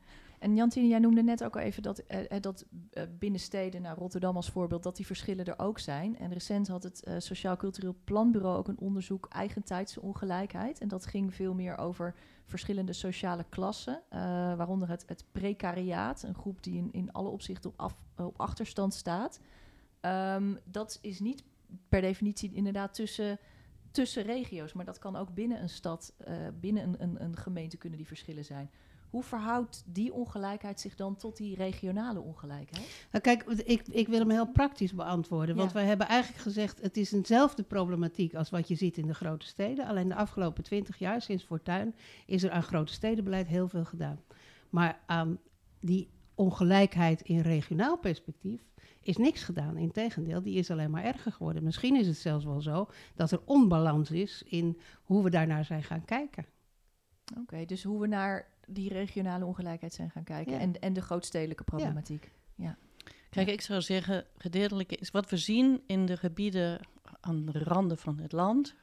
[0.41, 3.97] En Jantine, jij noemde net ook al even dat, uh, dat uh, binnen steden, nou,
[3.97, 6.17] Rotterdam als voorbeeld, dat die verschillen er ook zijn.
[6.17, 10.80] En recent had het uh, Sociaal Cultureel Planbureau ook een onderzoek eigentijdse ongelijkheid.
[10.80, 14.01] En dat ging veel meer over verschillende sociale klassen,
[14.58, 18.93] waaronder het, het, precariaat, een groep die in, in alle opzichten op, af, op achterstand
[18.93, 19.39] staat.
[20.01, 21.43] Um, dat is niet
[21.89, 23.39] per definitie inderdaad tussen
[23.91, 26.13] tussen regio's, maar dat kan ook binnen een stad,
[26.60, 28.69] binnen een, een, een gemeente kunnen die verschillen zijn.
[29.12, 33.08] Hoe verhoudt die ongelijkheid zich dan tot die regionale ongelijkheid?
[33.12, 35.56] Nou, kijk, ik, ik wil hem heel praktisch beantwoorden.
[35.56, 35.76] Want ja.
[35.76, 39.45] wij hebben eigenlijk gezegd, het is eenzelfde problematiek als wat je ziet in de grote
[39.45, 39.88] steden.
[39.88, 41.95] Alleen de afgelopen twintig jaar, sinds Fortuin,
[42.26, 44.19] is er aan grote stedenbeleid heel veel gedaan.
[44.69, 45.39] Maar aan
[45.80, 48.62] die ongelijkheid in regionaal perspectief
[49.02, 49.78] is niks gedaan.
[49.78, 51.63] Integendeel, die is alleen maar erger geworden.
[51.63, 55.84] Misschien is het zelfs wel zo dat er onbalans is in hoe we daarnaar zijn
[55.84, 56.45] gaan kijken.
[57.32, 60.53] Oké, okay, dus hoe we naar die regionale ongelijkheid zijn gaan kijken.
[60.53, 60.60] Ja.
[60.60, 62.31] En, en de grootstedelijke problematiek.
[62.55, 62.65] Ja.
[62.65, 62.77] ja.
[63.29, 66.79] Kijk, ik zou zeggen, gedeeltelijk is wat we zien in de gebieden
[67.19, 68.75] aan de randen van het land,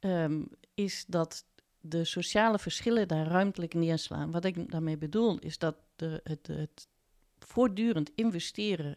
[0.00, 1.44] um, is dat
[1.80, 4.30] de sociale verschillen daar ruimtelijk neerslaan.
[4.30, 6.88] Wat ik daarmee bedoel, is dat de, het, het
[7.38, 8.96] voortdurend investeren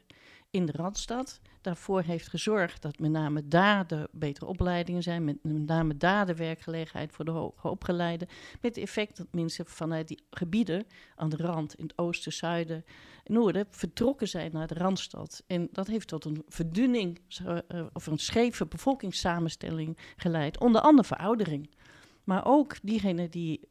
[0.51, 5.37] in de Randstad daarvoor heeft gezorgd dat met name daar de betere opleidingen zijn, met,
[5.43, 8.27] name daar de werkgelegenheid voor de hoger opgeleiden,
[8.61, 10.85] met het effect dat mensen vanuit die gebieden
[11.15, 12.85] aan de rand, in het oosten, zuiden,
[13.23, 15.43] noorden, vertrokken zijn naar de Randstad.
[15.47, 21.69] En dat heeft tot een verdunning uh, of een scheve bevolkingssamenstelling geleid, onder andere veroudering.
[22.29, 23.69] Maar ook diegenen die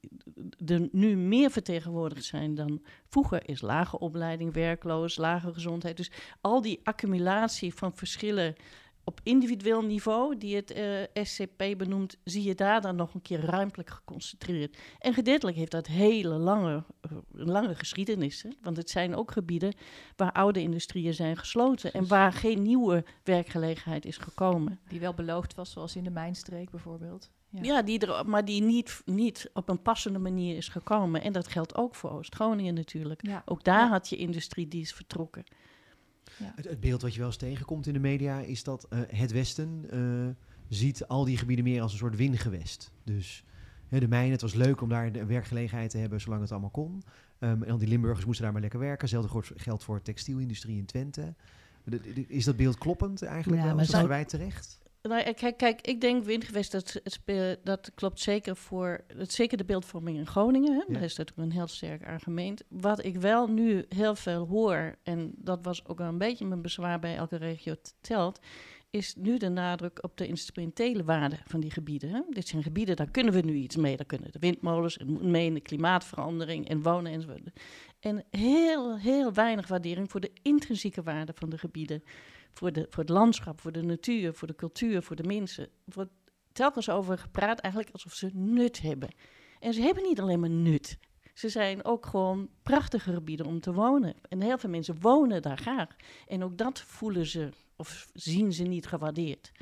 [0.66, 5.96] er nu meer vertegenwoordigd zijn dan vroeger, is lage opleiding, werkloos, lage gezondheid.
[5.96, 8.54] Dus al die accumulatie van verschillen
[9.04, 13.40] op individueel niveau, die het uh, SCP benoemt, zie je daar dan nog een keer
[13.40, 14.76] ruimtelijk geconcentreerd.
[14.98, 18.42] En gedeeltelijk heeft dat hele lange, uh, lange geschiedenis.
[18.42, 18.50] Hè?
[18.62, 19.74] Want het zijn ook gebieden
[20.16, 24.80] waar oude industrieën zijn gesloten en waar geen nieuwe werkgelegenheid is gekomen.
[24.88, 27.30] Die wel beloofd was, zoals in de mijnstreek bijvoorbeeld.
[27.50, 31.22] Ja, ja die er, maar die niet, niet op een passende manier is gekomen.
[31.22, 33.26] En dat geldt ook voor Oost-Groningen natuurlijk.
[33.26, 33.42] Ja.
[33.44, 33.88] Ook daar ja.
[33.88, 35.44] had je industrie die is vertrokken.
[36.38, 36.52] Ja.
[36.54, 39.32] Het, het, beeld wat je wel eens tegenkomt in de media is dat uh, het
[39.32, 40.28] Westen uh,
[40.68, 42.92] ziet al die gebieden meer als een soort wingewest.
[43.04, 43.44] Dus
[43.88, 46.70] hè, de mijnen, het was leuk om daar de werkgelegenheid te hebben zolang het allemaal
[46.70, 47.02] kon.
[47.38, 49.00] Um, en al die Limburgers moesten daar maar lekker werken.
[49.00, 51.34] Hetzelfde geldt voor textielindustrie in Twente.
[51.84, 53.62] De, de, is dat beeld kloppend eigenlijk?
[53.62, 53.84] Ja, wel?
[53.84, 54.77] Zijn wij terecht?
[55.02, 57.00] Nou, kijk, kijk, ik denk windgewest, dat,
[57.62, 60.72] dat klopt zeker voor het, zeker de beeldvorming in Groningen.
[60.72, 60.82] Hè?
[60.86, 60.92] Ja.
[60.92, 62.62] Dat is natuurlijk een heel sterk argument.
[62.68, 66.62] Wat ik wel nu heel veel hoor, en dat was ook wel een beetje mijn
[66.62, 68.40] bezwaar bij elke regio telt,
[68.90, 72.10] is nu de nadruk op de instrumentele waarde van die gebieden.
[72.10, 72.20] Hè?
[72.30, 73.96] Dit zijn gebieden, daar kunnen we nu iets mee.
[73.96, 77.50] Daar kunnen de windmolens mee in de klimaatverandering en wonen enzovoort.
[78.00, 82.02] En heel, heel weinig waardering voor de intrinsieke waarde van de gebieden
[82.58, 85.68] voor, de, voor het landschap, voor de natuur, voor de cultuur, voor de mensen.
[85.84, 86.10] Wordt
[86.52, 89.08] telkens over gepraat eigenlijk alsof ze nut hebben.
[89.58, 90.98] En ze hebben niet alleen maar nut.
[91.34, 94.14] Ze zijn ook gewoon prachtige gebieden om te wonen.
[94.28, 95.96] En heel veel mensen wonen daar graag.
[96.26, 99.52] En ook dat voelen ze of zien ze niet gewaardeerd.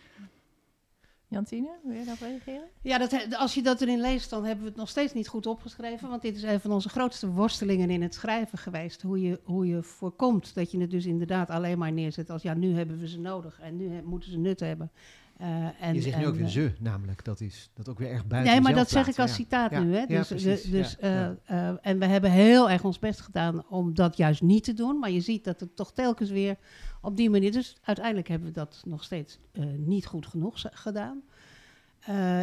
[1.29, 2.69] Jantine, wil je daarop reageren?
[2.83, 5.47] Ja, dat, als je dat erin leest, dan hebben we het nog steeds niet goed
[5.47, 6.09] opgeschreven.
[6.09, 9.03] Want dit is een van onze grootste worstelingen in het schrijven geweest.
[9.03, 12.55] Hoe je, hoe je voorkomt dat je het dus inderdaad alleen maar neerzet als ja,
[12.55, 14.91] nu hebben we ze nodig en nu moeten ze nut hebben.
[15.41, 17.25] Uh, en, je zegt nu en, ook weer ze, namelijk.
[17.25, 19.83] Dat is dat ook weer echt buiten Nee, maar dat zeg ik als citaat ja.
[19.83, 19.95] nu.
[19.95, 20.07] Hè?
[20.07, 23.95] Dus, ja, dus, dus uh, uh, en we hebben heel erg ons best gedaan om
[23.95, 24.99] dat juist niet te doen.
[24.99, 26.57] Maar je ziet dat het toch telkens weer
[27.01, 27.53] op die manier...
[27.53, 29.39] Dus uiteindelijk hebben we dat nog steeds
[29.77, 31.23] niet goed genoeg gedaan.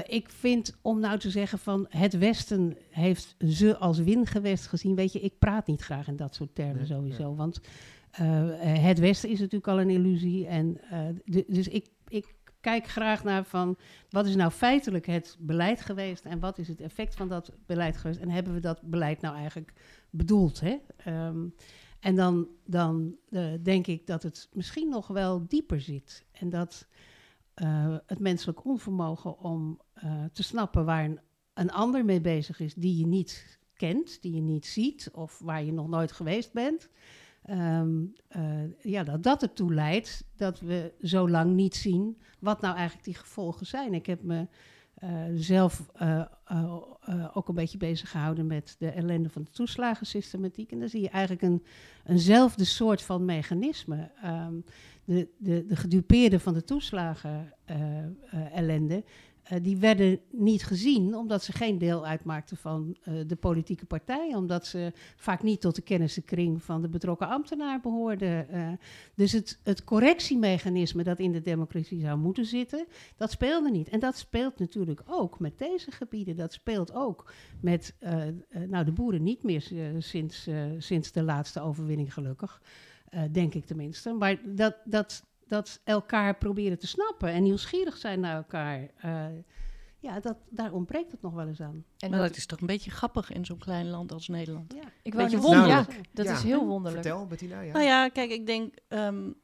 [0.07, 4.95] Ik vind om nou te zeggen van het Westen heeft ze als wingewest gezien.
[4.95, 7.35] Weet je, ik praat niet graag in dat soort termen sowieso.
[7.35, 7.61] Want
[8.57, 10.47] het Westen is natuurlijk al een illusie.
[10.47, 10.81] En,
[11.47, 13.77] dus ik, ik kijk graag naar van
[14.09, 17.97] wat is nou feitelijk het beleid geweest en wat is het effect van dat beleid
[17.97, 18.19] geweest.
[18.19, 19.73] En hebben we dat beleid nou eigenlijk
[20.09, 20.59] bedoeld?
[20.59, 20.77] Hè?
[21.07, 21.55] Um,
[21.99, 23.15] en dan, dan
[23.61, 26.25] denk ik dat het misschien nog wel dieper zit.
[26.31, 26.87] En dat
[27.61, 31.19] uh, het menselijk onvermogen om uh, te snappen waar een,
[31.53, 35.63] een, ander mee bezig is die je niet kent, die je niet ziet of waar
[35.63, 36.89] je nog nooit geweest bent.
[37.49, 38.43] Um, uh,
[38.81, 43.15] ja, dat dat ertoe leidt dat we zo lang niet zien wat nou eigenlijk die
[43.15, 43.93] gevolgen zijn.
[43.93, 44.47] Ik heb me
[45.35, 45.85] zelf
[47.33, 50.71] ook een beetje bezig gehouden met de ellende van de toeslagensystematiek.
[50.71, 51.63] En dan zie je eigenlijk een,
[52.05, 54.11] eenzelfde soort van mechanisme.
[54.25, 54.63] Um,
[55.05, 57.53] de, de, de van de toeslagen
[58.51, 59.03] ellende,
[59.51, 64.65] uh, die werden niet gezien omdat ze geen deel uitmaakten van de politieke partij, omdat
[64.65, 68.47] ze vaak niet tot de kennissenkring van de betrokken ambtenaar behoorden.
[69.15, 72.85] dus het, het correctiemechanisme dat in de democratie zou moeten zitten,
[73.17, 73.89] dat speelde niet.
[73.89, 76.35] En dat speelt natuurlijk ook met deze gebieden.
[76.35, 77.95] Dat speelt ook met
[78.67, 79.63] nou, de boeren niet meer
[79.97, 82.61] sinds, sinds de laatste overwinning gelukkig.
[83.31, 84.13] Denk ik tenminste.
[84.13, 88.89] Maar dat, dat, dat elkaar proberen te snappen en nieuwsgierig zijn naar elkaar.
[89.05, 89.25] Uh,
[89.99, 91.85] ja, dat, daar ontbreekt het nog wel eens aan.
[91.97, 94.73] En maar dat, is toch een beetje grappig in zo'n klein land als Nederland.
[94.73, 94.91] Ja.
[95.01, 95.91] Ik weet je wonderlijk.
[95.91, 97.03] Ja, dat is heel wonderlijk.
[97.03, 97.61] Vertel, Bettina.
[97.61, 97.73] Ja.
[97.73, 98.73] Nou ja, kijk, ik denk...
[98.89, 99.35] Um,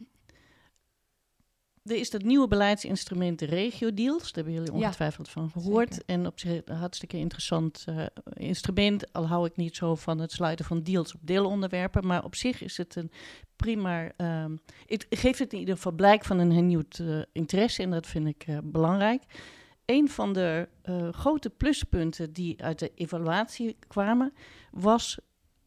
[1.83, 4.23] er is dat nieuwe beleidsinstrument, de regio-deals.
[4.23, 5.93] Daar hebben jullie ongetwijfeld ja, van gehoord.
[5.93, 6.07] Zeker.
[6.07, 9.13] En op zich een hartstikke interessant uh, instrument.
[9.13, 12.07] Al hou ik niet zo van het sluiten van deals op deelonderwerpen.
[12.07, 13.11] Maar op zich is het een
[13.55, 14.11] prima...
[14.17, 17.83] Um, het geeft het in ieder geval blijk van een hernieuwd uh, interesse.
[17.83, 19.23] En dat vind ik uh, belangrijk.
[19.85, 20.67] Een van de
[21.11, 24.33] grote pluspunten die uit de evaluatie kwamen...
[24.71, 25.17] was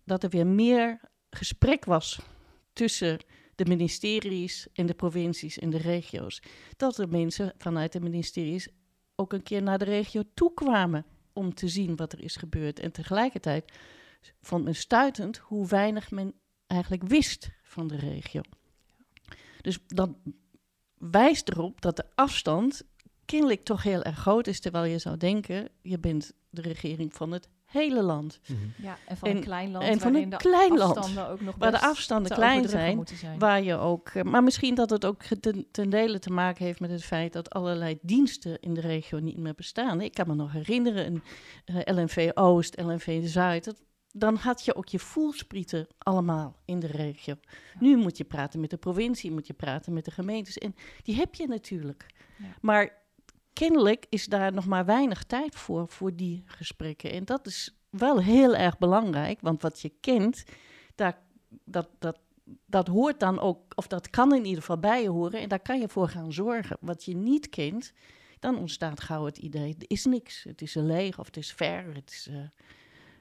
[0.05, 2.21] dat er weer meer gesprek was
[2.73, 3.19] tussen
[3.55, 6.43] de ministeries en de provincies en de regio's.
[6.77, 8.69] Dat er mensen vanuit de ministeries
[9.15, 12.81] ook een keer naar de regio toe kwamen om te zien wat er is gebeurd.
[12.81, 13.73] En tegelijkertijd
[14.41, 16.35] vond men stuitend hoe weinig men
[16.67, 18.41] eigenlijk wist van de regio.
[19.61, 20.11] Dus dat
[20.99, 22.83] wijst erop dat de afstand
[23.25, 27.33] kennelijk toch heel erg groot is, terwijl je zou denken, je bent de regering van
[27.33, 28.41] het hele land.
[28.47, 28.73] Mm -hmm.
[28.77, 31.55] Ja, en van en, een klein land en van een de klein land, ook nog
[31.59, 35.23] waar de afstanden klein zijn, zijn, waar je ook, uh, maar misschien dat het ook
[35.23, 39.19] ten, ten, dele te maken heeft met het feit dat allerlei diensten in de regio
[39.19, 40.01] niet meer bestaan.
[40.01, 41.23] Ik kan me nog herinneren, een
[41.87, 43.83] uh, LNV Oost, LNV Zuid, dat,
[44.13, 47.35] dan had je ook je voelsprieten allemaal in de regio.
[47.41, 47.51] Ja.
[47.81, 51.17] Nu moet je praten met de provincie, moet je praten met de gemeentes en die
[51.17, 52.07] heb je natuurlijk.
[52.39, 52.45] Ja.
[52.61, 53.02] Maar
[53.53, 57.13] kennelijk is daar nog maar weinig tijd voor, voor die gesprekken.
[57.13, 60.45] En dat is wel heel erg belangrijk, want wat je kent,
[60.95, 61.19] daar,
[61.65, 62.19] dat, dat,
[62.67, 65.61] dat hoort dan ook, of dat kan in ieder geval bij je horen, en daar
[65.61, 66.77] kan je voor gaan zorgen.
[66.81, 67.93] Wat je niet kent,
[68.39, 70.43] dan ontstaat gauw het idee, er is niks.
[70.43, 72.37] Het is leeg of het is ver, het is, uh,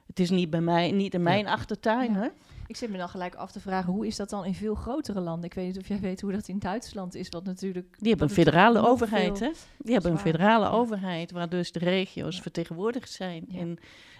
[0.07, 1.51] het is niet bij mij, niet in mijn ja.
[1.51, 2.13] achtertuin.
[2.13, 2.19] Ja.
[2.19, 2.27] Hè?
[2.71, 5.19] Ik zit me dan gelijk af te vragen, hoe is dat dan in veel grotere
[5.19, 5.45] landen?
[5.45, 7.95] Ik weet niet of jij weet hoe dat in Duitsland is, wat natuurlijk...
[7.99, 9.51] Die hebben een federale overheid, hè?
[9.77, 10.71] Die hebben een federale ja.
[10.71, 12.41] overheid, waar dus de regio's ja.
[12.41, 13.45] vertegenwoordigd zijn.
[13.47, 13.59] Ja.
[13.59, 13.77] En,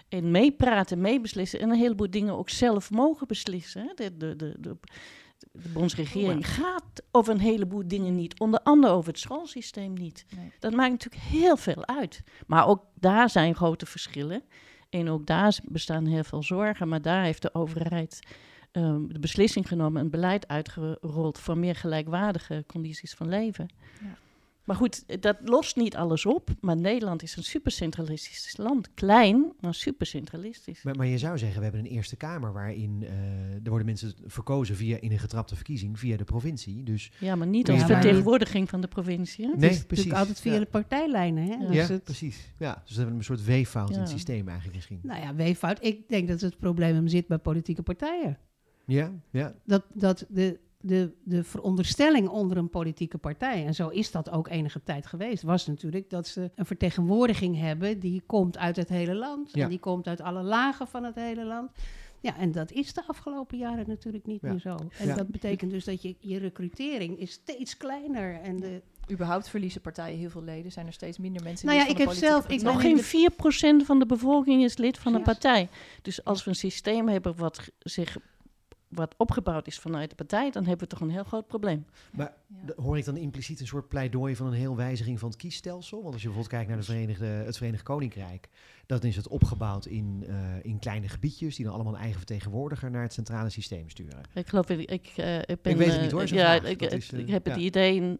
[0.08, 3.82] en meepraten, meebeslissen en een heleboel dingen ook zelf mogen beslissen.
[3.82, 3.94] Hè?
[3.94, 4.76] De, de, de, de,
[5.52, 8.40] de bondsregering gaat over een heleboel dingen niet.
[8.40, 10.24] Onder andere over het schoolsysteem niet.
[10.36, 10.52] Nee.
[10.58, 12.22] Dat maakt natuurlijk heel veel uit.
[12.46, 14.42] Maar ook daar zijn grote verschillen.
[14.92, 18.20] En ook daar bestaan heel veel zorgen, maar daar heeft de overheid
[18.72, 23.68] um, de beslissing genomen, een beleid uitgerold voor meer gelijkwaardige condities van leven.
[24.00, 24.16] Ja.
[24.64, 26.50] Maar goed, dat lost niet alles op.
[26.60, 28.94] Maar Nederland is een supercentralistisch land.
[28.94, 30.82] Klein, maar supercentralistisch.
[30.82, 33.08] Maar, maar je zou zeggen, we hebben een Eerste Kamer waarin uh,
[33.54, 36.82] er worden mensen verkozen via in een getrapte verkiezing via de provincie.
[36.82, 39.46] Dus, ja, maar niet als ja, vertegenwoordiging van de provincie.
[39.46, 39.52] Hè?
[39.56, 40.12] Nee, is precies.
[40.12, 40.58] altijd via ja.
[40.58, 41.44] de partijlijnen.
[41.44, 41.54] Hè?
[41.54, 42.04] Ja, dus het...
[42.04, 42.52] precies.
[42.58, 45.00] Ja, dus we hebben een soort weeffout in het systeem eigenlijk misschien.
[45.02, 45.84] Nou ja, weeffout.
[45.84, 48.38] Ik denk dat het probleem hem zit bij politieke partijen.
[48.86, 49.54] Ja, ja.
[49.64, 54.48] Dat, dat de de, de veronderstelling onder een politieke partij, en zo is dat ook
[54.48, 59.14] enige tijd geweest, was natuurlijk dat ze een vertegenwoordiging hebben die komt uit het hele
[59.14, 59.50] land.
[59.52, 59.62] Ja.
[59.62, 61.70] En die komt uit alle lagen van het hele land.
[62.20, 64.50] Ja, en dat is de afgelopen jaren natuurlijk niet ja.
[64.50, 64.76] meer zo.
[64.98, 65.14] En ja.
[65.14, 68.40] dat betekent dus dat je, je recrutering is steeds kleiner.
[68.40, 70.72] En de, überhaupt verliezen partijen heel veel leden.
[70.72, 73.02] Zijn er steeds minder mensen nou ja, ik heb zelf, ik Nog geen
[73.82, 75.68] 4% van de bevolking is lid van een partij.
[76.02, 78.16] Dus als we een systeem hebben wat zich
[78.94, 81.86] wat opgebouwd is vanuit de partij, dan hebben we toch een heel groot probleem.
[82.12, 82.34] Maar
[82.76, 86.02] hoor ik dan impliciet een soort pleidooi van een heel wijziging van het kiesstelsel?
[86.02, 88.48] Want als je bijvoorbeeld kijkt naar de Verenigde, het Verenigd Koninkrijk,
[88.86, 92.90] dan is het opgebouwd in, uh, in kleine gebiedjes die dan allemaal een eigen vertegenwoordiger
[92.90, 94.20] naar het centrale systeem sturen.
[94.34, 95.72] Ik geloof, ik, ik, uh, ik ben...
[95.72, 98.18] Ik weet het niet hoor, Ja, ik, is, ik, heb het idee,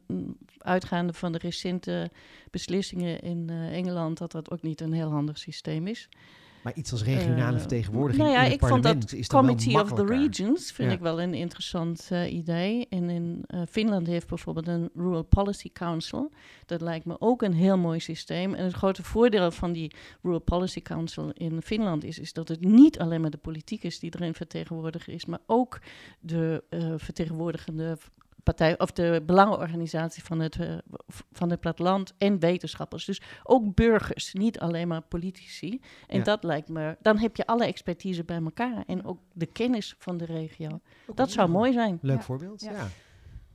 [0.58, 2.10] uitgaande van de recente
[2.50, 6.08] beslissingen in Engeland, dat dat ook niet een heel handig systeem is.
[6.62, 9.92] Maar iets als regionale uh, vertegenwoordiging nou ja, in ik vond dat is Committee of
[9.92, 12.86] the Regions vind ik wel een interessant uh, idee.
[12.88, 16.32] En in uh, Finland heeft bijvoorbeeld een Rural Policy Council.
[16.66, 18.54] Dat lijkt me ook een heel mooi systeem.
[18.54, 22.60] En het grote voordeel van die Rural Policy Council in Finland is, is dat het
[22.60, 25.80] niet alleen maar de politiek is die erin vertegenwoordigd is, maar ook
[26.20, 26.64] de
[26.96, 27.98] vertegenwoordigende
[28.42, 30.74] partij, of de belangenorganisatie van het, uh,
[31.32, 33.04] van het platteland en wetenschappers.
[33.04, 35.80] Dus ook burgers, niet alleen maar politici.
[36.06, 39.94] En dat lijkt me, dan heb je alle expertise bij elkaar en ook de kennis
[39.98, 40.80] van de regio.
[41.14, 41.98] dat zou mooi zijn.
[42.02, 42.88] Leuk voorbeeld, ja.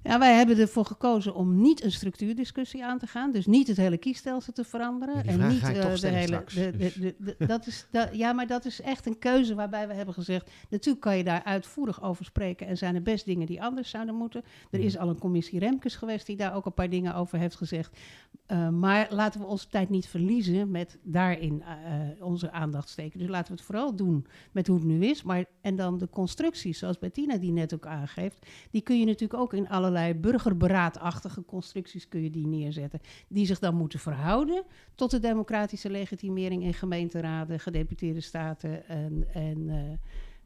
[0.07, 3.31] Ja, wij hebben ervoor gekozen om niet een structuurdiscussie aan te gaan.
[3.31, 5.25] Dus niet het hele kiesstelsel te veranderen.
[5.25, 6.43] en niet uh, de hele.
[6.53, 6.93] De, dus.
[6.93, 10.51] de, dat is, dat, ja, maar dat is echt een keuze waarbij we hebben gezegd.
[10.69, 12.67] Natuurlijk kan je daar uitvoerig over spreken.
[12.67, 14.43] En zijn er best dingen die anders zouden moeten.
[14.71, 15.03] Er is mhm.
[15.03, 17.99] al een commissie Remkes geweest die daar ook een paar dingen over heeft gezegd.
[18.47, 23.19] Uh, maar laten we onze tijd niet verliezen met daarin uh, onze aandacht steken.
[23.19, 25.23] Dus laten we het vooral doen met hoe het nu is.
[25.23, 28.45] Maar, en dan de constructies, zoals Bettina die net ook aangeeft.
[28.71, 32.99] Die kun je natuurlijk ook in allerlei allerlei burgerberaadachtige constructies kun je die neerzetten.
[33.27, 34.63] Die zich dan moeten verhouden
[34.95, 39.59] tot de democratische legitimering in gemeenteraden, gedeputeerde staten en, en,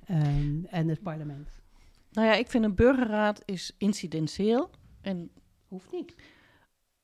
[0.09, 1.61] uh, en het parlement.
[2.11, 4.69] Nou ja, ik vind een burgerraad is incidentieel
[5.01, 5.29] en
[5.67, 6.15] hoeft niet.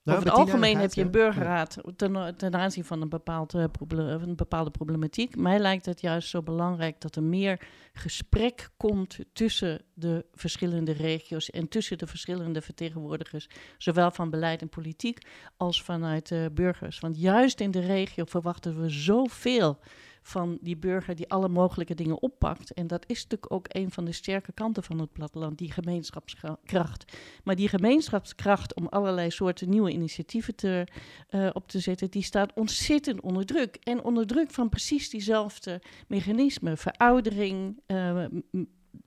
[0.07, 3.63] Nou, Over het algemeen heb je een burgerraad ten, ten aanzien van een, bepaald, uh,
[3.97, 5.35] een bepaalde problematiek.
[5.35, 11.49] Mij lijkt het juist zo belangrijk dat er meer gesprek komt tussen de verschillende regio's
[11.49, 15.27] en tussen de verschillende vertegenwoordigers, zowel van beleid en politiek
[15.57, 16.99] als vanuit burgers.
[16.99, 19.79] Want juist in de regio verwachten we zoveel
[20.27, 22.73] van die burger die alle mogelijke dingen oppakt.
[22.73, 27.17] En dat is natuurlijk ook een van de sterke kanten van het platteland, die gemeenschapskracht.
[27.43, 30.87] Maar die gemeenschapskracht om allerlei soorten nieuwe initiatieven te,
[31.29, 33.75] uh, op te zetten, die staat ontzettend onder druk.
[33.83, 36.77] En onder druk van precies diezelfde mechanismen.
[36.77, 38.25] Veroudering, uh,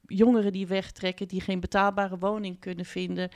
[0.07, 3.31] jongeren die wegtrekken, die geen betaalbare woning kunnen vinden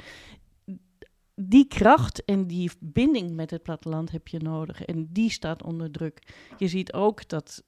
[1.35, 4.85] die kracht en die binding met het platteland heb je nodig.
[4.85, 6.22] En die staat onder druk.
[6.59, 7.62] Je ziet ook dat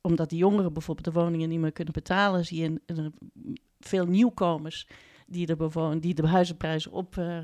[0.00, 2.80] omdat die jongeren bijvoorbeeld de woningen niet meer kunnen betalen, zie je
[3.78, 4.86] veel nieuwkomers
[5.26, 7.38] die de, bewoon, die de huizenprijzen op uh,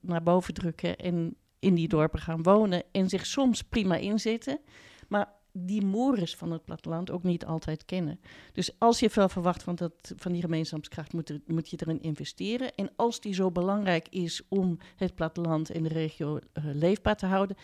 [0.00, 4.60] naar boven drukken en in die dorpen gaan wonen en zich soms prima inzetten,
[5.08, 8.20] maar die mores van het platteland ook niet altijd kennen.
[8.52, 12.74] Dus als je veel verwacht van, dat, van die gemeenschapskracht, moet, moet je erin investeren.
[12.74, 17.26] En als die zo belangrijk is om het platteland en de regio uh, leefbaar te
[17.26, 17.56] houden,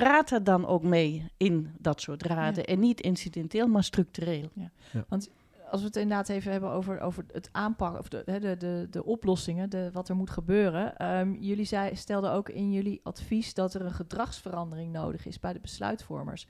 [0.00, 2.64] praat er dan ook mee in dat soort raden.
[2.64, 4.48] En niet incidenteel, maar structureel.
[4.54, 4.70] Ja.
[5.08, 5.30] Want
[5.70, 9.04] als we het inderdaad even hebben over, over het aanpakken, of de, de, de, de
[9.04, 11.10] oplossingen, de, wat er moet gebeuren.
[11.18, 15.52] Um, jullie zei, stelden ook in jullie advies dat er een gedragsverandering nodig is bij
[15.52, 16.46] de besluitvormers.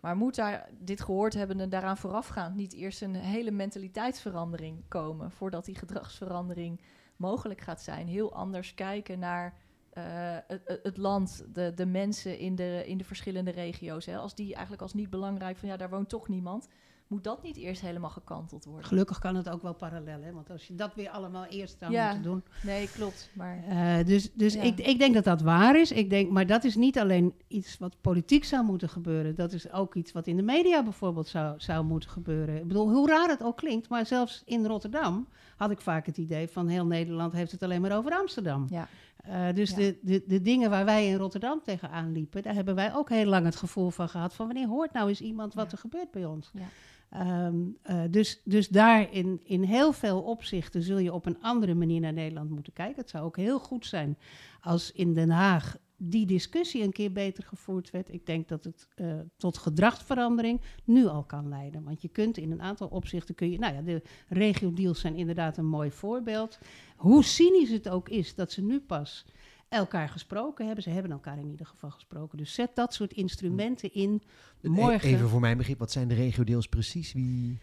[0.00, 5.64] Maar moet daar, dit gehoord hebben, daaraan voorafgaand niet eerst een hele mentaliteitsverandering komen voordat
[5.64, 6.80] die gedragsverandering
[7.16, 8.06] mogelijk gaat zijn?
[8.06, 9.54] Heel anders kijken naar
[9.98, 10.04] uh,
[10.46, 14.06] het, het, land, de, de mensen in de, in de verschillende regio's.
[14.06, 16.68] Hè, als die eigenlijk als niet belangrijk van ja, daar woont toch niemand.
[17.12, 18.84] Moet dat niet eerst helemaal gekanteld worden?
[18.84, 20.32] Gelukkig kan het ook wel parallel, hè?
[20.32, 22.42] want als je dat weer allemaal eerst zou ja, moeten doen.
[22.62, 23.30] Nee, klopt.
[23.32, 25.92] Maar, uh, dus dus ik, ik denk dat dat waar is.
[25.92, 29.34] Ik denk, maar dat is niet alleen iets wat politiek zou moeten gebeuren.
[29.34, 32.56] Dat is ook iets wat in de media bijvoorbeeld zou, zou moeten gebeuren.
[32.56, 36.16] Ik bedoel, hoe raar het ook klinkt, maar zelfs in Rotterdam had ik vaak het
[36.16, 38.66] idee van heel Nederland heeft het alleen maar over Amsterdam.
[38.70, 38.88] Ja.
[39.28, 42.94] Uh, dus de, de, de dingen waar wij in Rotterdam tegenaan liepen, daar hebben wij
[42.94, 45.78] ook heel lang het gevoel van gehad van wanneer hoort nou eens iemand wat er
[45.78, 46.50] gebeurt bij ons.
[46.52, 47.46] Ja.
[47.46, 51.74] Um, uh, dus, dus daar in, in heel veel opzichten zul je op een andere
[51.74, 53.00] manier naar Nederland moeten kijken.
[53.00, 54.18] Het zou ook heel goed zijn
[54.60, 58.12] als in Den Haag die discussie een keer beter gevoerd werd.
[58.12, 61.82] Ik denk dat het uh, tot gedragsverandering nu al kan leiden.
[61.82, 65.56] Want je kunt in een aantal opzichten, kun je, nou ja, de regio-deals zijn inderdaad
[65.56, 66.58] een mooi voorbeeld.
[66.96, 69.24] Hoe cynisch het ook is dat ze nu pas
[69.68, 70.82] elkaar gesproken hebben.
[70.84, 72.38] Ze hebben elkaar in ieder geval gesproken.
[72.38, 74.22] Dus zet dat soort instrumenten in
[74.62, 75.08] e- morgen.
[75.08, 77.12] Even voor mijn begrip, wat zijn de regio-deals precies?
[77.12, 77.58] Wie...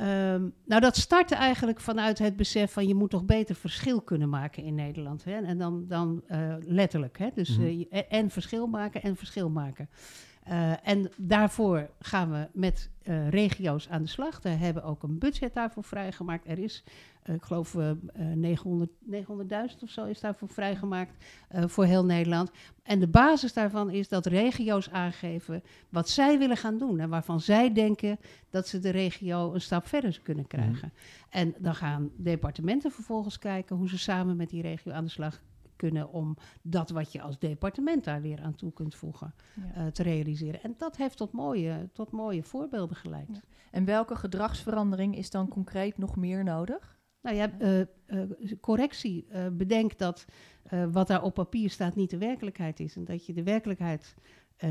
[0.00, 4.28] Um, nou, dat startte eigenlijk vanuit het besef van je moet toch beter verschil kunnen
[4.28, 5.24] maken in Nederland.
[5.24, 5.32] Hè?
[5.32, 7.18] En dan, dan uh, letterlijk.
[7.18, 7.28] Hè?
[7.34, 7.86] Dus, -hmm.
[7.90, 9.88] uh, en verschil maken en verschil maken.
[10.48, 14.42] Uh, en daarvoor gaan we met uh, regio's aan de slag.
[14.42, 16.48] We hebben ook een budget daarvoor vrijgemaakt.
[16.48, 16.84] Er is,
[17.24, 17.76] uh, ik geloof,
[18.34, 22.50] 900, 900.000 of zo is daarvoor vrijgemaakt voor heel Nederland.
[22.82, 26.98] En de basis daarvan is dat regio's aangeven wat zij willen gaan doen.
[26.98, 28.18] En waarvan zij denken
[28.50, 30.92] dat ze de regio een stap verder kunnen krijgen.
[30.92, 31.30] Mm.
[31.30, 35.42] En dan gaan departementen vervolgens kijken hoe ze samen met die regio aan de slag
[35.76, 40.02] kunnen om dat wat je als departement daar weer aan toe kunt voegen uh, te
[40.02, 40.62] realiseren.
[40.62, 43.28] En dat heeft tot mooie, tot mooie voorbeelden geleid.
[43.32, 43.40] Ja.
[43.70, 46.98] En welke gedragsverandering is dan concreet nog meer nodig?
[47.22, 49.26] Nou ja, uh, uh, correctie.
[49.52, 50.24] bedenk dat
[50.92, 52.96] wat daar op papier staat niet de werkelijkheid is.
[52.96, 54.14] En dat je de werkelijkheid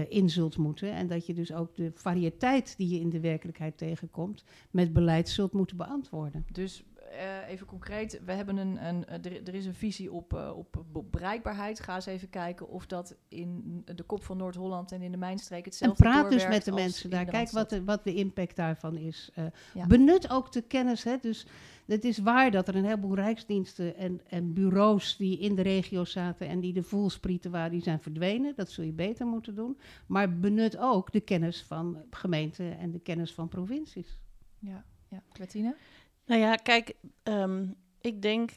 [0.10, 0.92] in zult moeten.
[0.92, 5.30] En dat je dus ook de variëteit die je in de werkelijkheid tegenkomt, met beleid
[5.30, 6.46] zult moeten beantwoorden.
[6.52, 10.58] Dus uh, even concreet, we hebben een, een er, er, is een visie op, uh,
[10.58, 11.80] op, bereikbaarheid.
[11.80, 15.66] Ga eens even kijken of dat in de kop van Noord-Holland en in de mijnstreek
[15.66, 17.26] hetzelfde En praat dus met de mensen daar.
[17.26, 19.32] Kijk wat de, wat de impact daarvan is.
[19.40, 19.88] Uh, ja.
[19.88, 21.04] Benut ook de kennis.
[21.04, 21.18] Hè.
[21.22, 21.48] Dus
[21.86, 26.06] het is waar dat er een heleboel rijksdiensten en, en bureaus die in de regio
[26.06, 28.54] zaten en die de voelsprieten waren, die zijn verdwenen.
[28.56, 29.78] Dat zul je beter moeten doen.
[30.06, 34.18] Maar benut ook de kennis van gemeenten en de kennis van provincies.
[34.60, 35.22] Ja, ja.
[35.40, 35.76] Bettina?
[36.26, 38.52] Nou ja, kijk, um, ik denk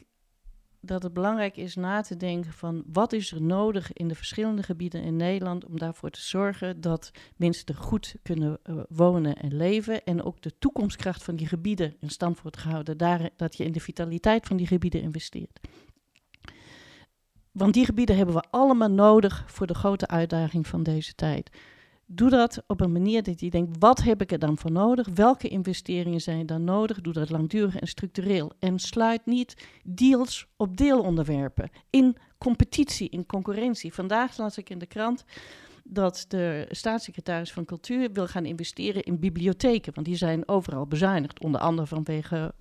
[0.81, 4.63] dat het belangrijk is na te denken van wat is er nodig in de verschillende
[4.63, 9.55] gebieden in Nederland om daarvoor te zorgen dat mensen er goed kunnen uh, wonen en
[9.55, 13.63] leven en ook de toekomstkracht van die gebieden in stand wordt gehouden, daar, dat je
[13.63, 15.59] in de vitaliteit van die gebieden investeert.
[17.51, 21.49] Want die gebieden hebben we allemaal nodig voor de grote uitdaging van deze tijd.
[22.11, 25.07] Doe dat op een manier dat je denkt, wat heb ik er dan voor nodig?
[25.13, 27.01] Welke investeringen zijn dan nodig?
[27.01, 28.51] Doe dat langdurig en structureel.
[28.59, 31.69] En sluit niet deals op deelonderwerpen.
[31.89, 33.93] In competitie, in concurrentie.
[33.93, 35.23] Vandaag las ik in de krant
[35.83, 39.93] dat de staatssecretaris van Cultuur wil gaan investeren in bibliotheken.
[39.93, 42.53] Want die zijn overal bezuinigd, onder andere vanwege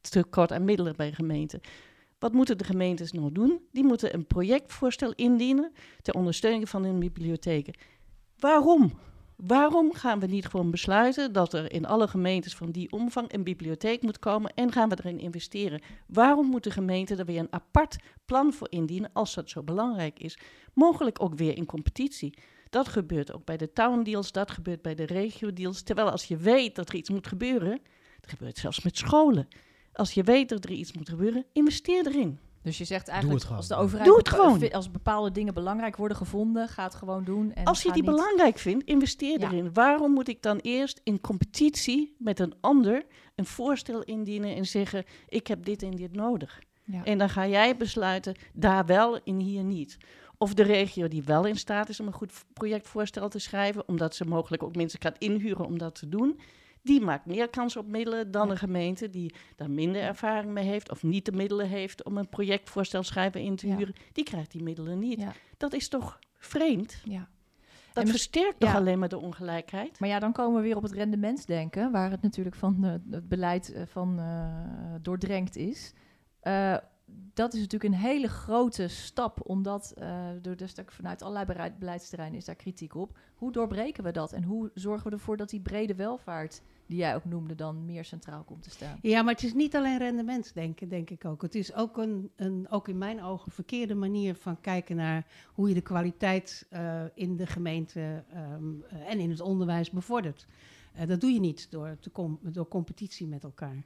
[0.00, 1.60] tekort aan middelen bij gemeenten.
[2.18, 3.60] Wat moeten de gemeentes nou doen?
[3.72, 5.72] Die moeten een projectvoorstel indienen
[6.02, 7.74] ter ondersteuning van hun bibliotheken.
[8.38, 8.92] Waarom?
[9.36, 13.44] Waarom gaan we niet gewoon besluiten dat er in alle gemeentes van die omvang een
[13.44, 15.80] bibliotheek moet komen en gaan we erin investeren?
[16.06, 20.18] Waarom moet de gemeente er weer een apart plan voor indienen als dat zo belangrijk
[20.18, 20.38] is?
[20.74, 22.38] Mogelijk ook weer in competitie.
[22.70, 25.82] Dat gebeurt ook bij de town deals, dat gebeurt bij de regio deals.
[25.82, 27.80] Terwijl als je weet dat er iets moet gebeuren,
[28.20, 29.48] dat gebeurt zelfs met scholen.
[29.92, 32.38] Als je weet dat er iets moet gebeuren, investeer erin.
[32.66, 34.72] Dus je zegt eigenlijk, als de overheid Doe het gewoon.
[34.72, 37.52] als bepaalde dingen belangrijk worden gevonden, ga het gewoon doen.
[37.52, 39.72] En als je die belangrijk vindt, investeer erin.
[39.72, 45.04] Waarom moet ik dan eerst in competitie met een ander een voorstel indienen en zeggen,
[45.28, 46.60] ik heb dit en dit nodig?
[46.84, 47.04] Ja.
[47.04, 49.96] En dan ga jij besluiten, daar wel en hier niet.
[50.38, 54.14] Of de regio die wel in staat is om een goed projectvoorstel te schrijven, omdat
[54.14, 56.40] ze mogelijk ook mensen gaat inhuren om dat te doen
[56.86, 60.90] die maakt meer kans op middelen dan een gemeente die daar minder ervaring mee heeft
[60.90, 63.94] of niet de middelen heeft om een projectvoorstel schrijven in te huren.
[64.12, 65.24] Die krijgt die middelen niet.
[65.56, 67.00] Dat is toch vreemd?
[67.04, 67.28] Ja.
[67.92, 70.00] Dat versterkt toch alleen maar de ongelijkheid?
[70.00, 73.28] Maar ja, dan komen we weer op het rendementsdenken, waar het natuurlijk van uh, het
[73.28, 75.92] beleid uh, van uh, doordrenkt is
[77.34, 79.94] dat is natuurlijk een hele grote stap, omdat
[80.42, 83.18] door dus vanuit allerlei beleidsterreinen is daar kritiek op.
[83.34, 87.14] Hoe doorbreken we dat en hoe zorgen we ervoor dat die brede welvaart, die jij
[87.14, 88.98] ook noemde, dan meer centraal komt te staan?
[89.02, 91.42] Ja, maar het is niet alleen rendementsdenken, denk ik ook.
[91.42, 95.68] Het is ook een, een ook in mijn ogen, verkeerde manier van kijken naar hoe
[95.68, 98.24] je de kwaliteit uh, in de gemeente
[98.54, 100.46] um, en in het onderwijs bevordert.
[100.96, 102.10] Uh, dat doe je niet door, te
[102.42, 103.84] door competitie met elkaar.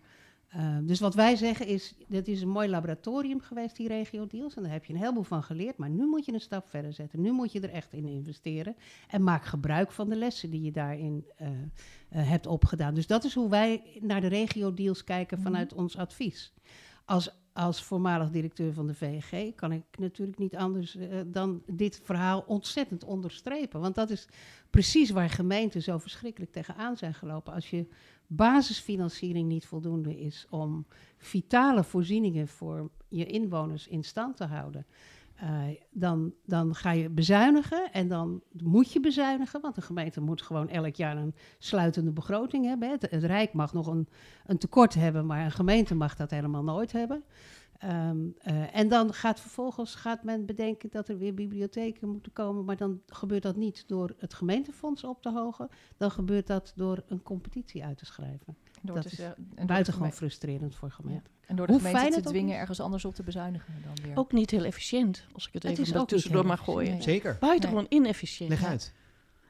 [0.56, 4.56] Uh, dus wat wij zeggen is, dit is een mooi laboratorium geweest, die regio deals.
[4.56, 5.76] En daar heb je een heleboel van geleerd.
[5.76, 7.20] Maar nu moet je een stap verder zetten.
[7.20, 8.76] Nu moet je er echt in investeren.
[9.08, 11.56] En maak gebruik van de lessen die je daarin uh, uh,
[12.10, 12.94] hebt opgedaan.
[12.94, 15.46] Dus dat is hoe wij naar de regio deals kijken mhm.
[15.46, 16.52] vanuit ons advies.
[17.04, 20.96] Als, als voormalig directeur van de VG kan ik natuurlijk niet anders
[21.26, 23.80] dan dit verhaal ontzettend onderstrepen.
[23.80, 24.26] Want dat is
[24.70, 27.52] precies waar gemeenten zo verschrikkelijk tegenaan zijn gelopen.
[27.52, 27.86] Als je
[28.26, 30.86] basisfinanciering niet voldoende is om
[31.16, 34.86] vitale voorzieningen voor je inwoners in stand te houden,
[35.42, 40.42] uh, dan, dan ga je bezuinigen en dan moet je bezuinigen, want de gemeente moet
[40.42, 42.90] gewoon elk jaar een sluitende begroting hebben.
[42.90, 44.08] Het, het Rijk mag nog een,
[44.46, 47.24] een tekort hebben, maar een gemeente mag dat helemaal nooit hebben.
[47.84, 52.64] Um, uh, en dan gaat vervolgens gaat men bedenken dat er weer bibliotheken moeten komen,
[52.64, 57.02] maar dan gebeurt dat niet door het gemeentefonds op te hogen, dan gebeurt dat door
[57.08, 58.56] een competitie uit te schrijven.
[58.82, 59.18] dat is
[59.54, 61.32] en buitengewoon frustrerend voor gemeenten.
[61.46, 64.18] En door de Hoe gemeente te dwingen ergens anders op te bezuinigen dan weer.
[64.18, 66.92] Ook niet heel efficiënt, als ik het, het even tussendoor mag gooien.
[66.92, 67.02] Nee.
[67.02, 67.36] Zeker.
[67.40, 68.00] Buitengewoon nee.
[68.00, 68.50] inefficiënt.
[68.50, 68.92] Leg uit.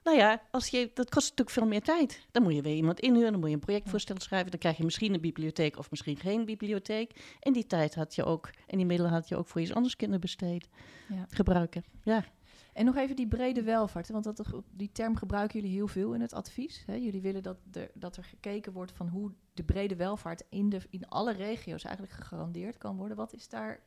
[0.05, 2.26] Nou ja, als je, dat kost natuurlijk veel meer tijd.
[2.30, 4.51] Dan moet je weer iemand inhuren, dan moet je een projectvoorstel schrijven.
[4.51, 7.36] Dan krijg je misschien een bibliotheek of misschien geen bibliotheek.
[7.40, 9.96] En die tijd had je ook, en die middelen had je ook voor iets anders
[9.96, 10.68] kunnen besteden,
[11.09, 11.26] ja.
[11.28, 11.84] gebruiken.
[12.03, 12.24] Ja.
[12.72, 16.20] En nog even die brede welvaart, want dat, die term gebruiken jullie heel veel in
[16.20, 16.82] het advies.
[16.86, 16.94] Hè?
[16.94, 20.80] Jullie willen dat, er dat er gekeken wordt van hoe de brede welvaart in, de,
[20.90, 23.16] in alle regio's eigenlijk gegarandeerd kan worden.
[23.16, 23.80] Wat is daar,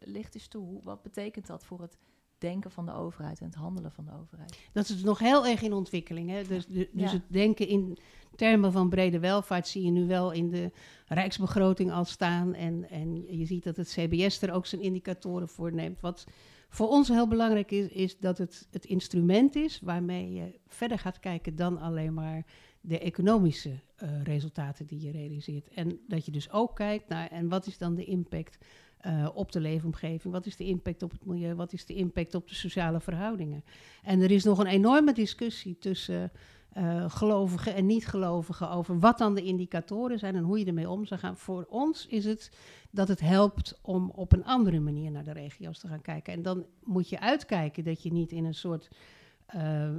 [0.00, 1.98] licht eens toe, wat betekent dat voor het
[2.38, 4.58] denken van de overheid en het handelen van de overheid?
[4.72, 6.30] Dat is nog heel erg in ontwikkeling.
[6.30, 6.42] Hè?
[6.42, 7.98] Dus, dus het denken in
[8.36, 10.70] termen van brede welvaart zie je nu wel in de
[11.06, 12.54] rijksbegroting al staan.
[12.54, 16.00] En, en je ziet dat het CBS er ook zijn indicatoren voor neemt.
[16.00, 16.26] Wat
[16.68, 21.20] voor ons heel belangrijk is, is dat het het instrument is waarmee je verder gaat
[21.20, 22.44] kijken dan alleen maar
[22.80, 23.70] de economische
[24.02, 25.68] uh, resultaten die je realiseert.
[25.68, 28.58] En dat je dus ook kijkt naar en wat is dan de impact
[29.06, 30.32] uh, op de leefomgeving?
[30.32, 31.54] Wat is de impact op het milieu?
[31.54, 33.64] Wat is de impact op de sociale verhoudingen?
[34.02, 36.32] En er is nog een enorme discussie tussen
[36.76, 41.04] uh, gelovigen en niet-gelovigen over wat dan de indicatoren zijn en hoe je ermee om
[41.04, 41.36] zou gaan.
[41.36, 42.50] Voor ons is het
[42.90, 46.32] dat het helpt om op een andere manier naar de regio's te gaan kijken.
[46.32, 48.88] En dan moet je uitkijken dat je niet in een soort
[49.56, 49.90] uh,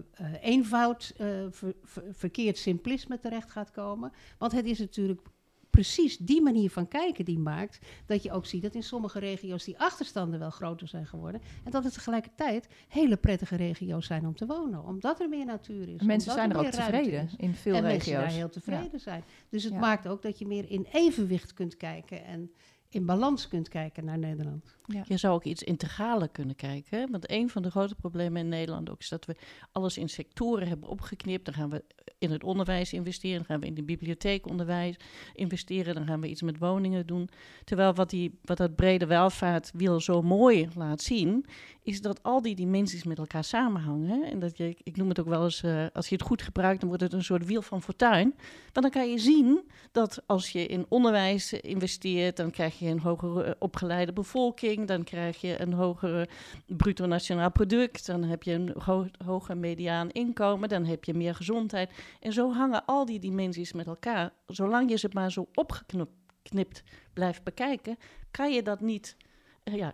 [0.42, 1.14] eenvoud,
[1.50, 4.12] ver, ver, verkeerd simplisme terecht gaat komen.
[4.38, 5.22] Want het is natuurlijk
[5.70, 9.64] precies die manier van kijken die maakt dat je ook ziet dat in sommige regio's
[9.64, 11.42] die achterstanden wel groter zijn geworden.
[11.64, 15.90] En dat het tegelijkertijd hele prettige regio's zijn om te wonen, omdat er meer natuur
[15.90, 16.02] is.
[16.02, 18.16] Mensen zijn er, ook tevreden in veel en regio's.
[18.16, 19.24] Mensen heel tevreden zijn.
[19.50, 22.52] Dus het maakt ook dat je meer in evenwicht kunt kijken en
[22.90, 24.79] in balans kunt kijken naar Nederland.
[24.94, 25.04] Ja.
[25.08, 27.12] Je zou ook iets integraler kunnen kijken.
[27.12, 29.36] Want een van de grote problemen in Nederland ook is dat we
[29.72, 31.46] alles in sectoren hebben opgeknipt.
[31.46, 31.84] Dan gaan we
[32.20, 34.96] in het onderwijs investeren, dan gaan we in de bibliotheekonderwijs
[35.34, 37.30] investeren, dan gaan we iets met woningen doen.
[37.64, 41.46] Terwijl wat, die, wat dat brede welvaartwiel zo mooi laat zien,
[41.84, 44.24] is dat al die dimensies met elkaar samenhangen.
[44.24, 46.80] En dat je, ik noem het ook wel eens, uh, als je het goed gebruikt,
[46.80, 48.36] dan wordt het een soort wiel van fortuin.
[48.74, 49.62] Want dan kan je zien
[49.92, 55.04] dat als je in onderwijs investeert, dan krijg je een hogere eh, opgeleide bevolking, dan
[55.04, 56.28] krijg je een hogere
[56.68, 61.36] bruto nationaal product, dan heb je een ho hoger mediaan inkomen, dan heb je meer
[61.36, 61.92] gezondheid.
[62.20, 64.32] En zo hangen al die dimensies met elkaar.
[64.48, 67.98] Zolang je ze maar zo opgeknipt blijft bekijken,
[68.32, 69.16] kan je dat niet
[69.64, 69.94] eh, ja,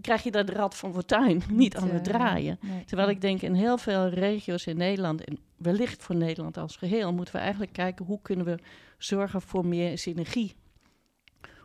[0.00, 2.58] krijg je dat rad van fortuin niet aan het draaien.
[2.86, 7.12] Terwijl ik denk in heel veel regio's in Nederland, en wellicht voor Nederland als geheel,
[7.12, 8.58] moeten we eigenlijk kijken hoe kunnen we
[8.98, 10.54] zorgen voor meer synergie.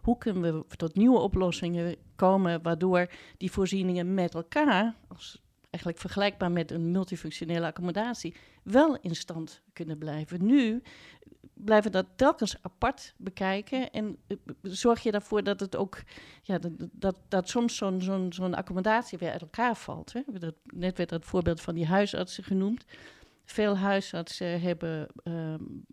[0.06, 6.52] Hoe kunnen we tot nieuwe oplossingen komen waardoor die voorzieningen met elkaar, als eigenlijk vergelijkbaar
[6.52, 10.46] met een multifunctionele accommodatie, wel in stand kunnen blijven.
[10.46, 10.82] Nu
[11.54, 16.02] blijven dat telkens apart bekijken en uh, zorg je ervoor dat het ook,
[16.42, 17.76] ja, dat, dat, dat soms
[18.30, 20.14] zo'n accommodatie weer uit elkaar valt.
[20.14, 20.22] Hè?
[20.40, 22.86] Dat, net werd het voorbeeld van die huisartsen genoemd.
[23.46, 25.86] Veel huisartsen hebben, um,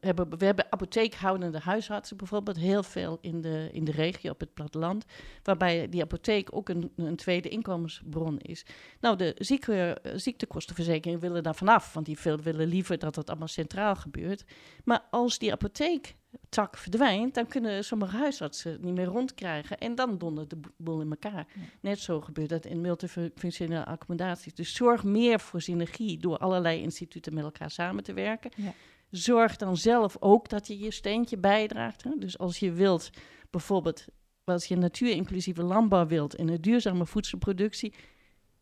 [0.00, 4.54] hebben, we hebben apotheekhoudende huisartsen bijvoorbeeld, heel veel in de, in de regio op het
[4.54, 5.04] platteland,
[5.42, 8.64] waarbij die apotheek ook een, een tweede inkomensbron is.
[9.00, 13.48] Nou, de zieke, ziektekostenverzekering willen daar vanaf, want die veel willen liever dat het allemaal
[13.48, 14.44] centraal gebeurt.
[14.84, 16.16] Maar als die apotheek
[16.48, 19.78] tak verdwijnt, dan kunnen sommige huisartsen niet meer rondkrijgen.
[19.78, 21.46] En dan dondert de boel in elkaar.
[21.80, 24.54] Net zo gebeurt dat in multifunctionele accommodaties.
[24.54, 28.50] Dus zorg meer voor synergie door allerlei instituten met elkaar samen te werken.
[28.56, 28.72] Ja.
[29.10, 32.04] Zorg dan zelf ook dat je je steentje bijdraagt.
[32.04, 32.10] Hè?
[32.18, 33.10] Dus als je wilt,
[33.50, 34.04] bijvoorbeeld,
[34.44, 37.94] als je natuurinclusieve landbouw wilt en een duurzame voedselproductie,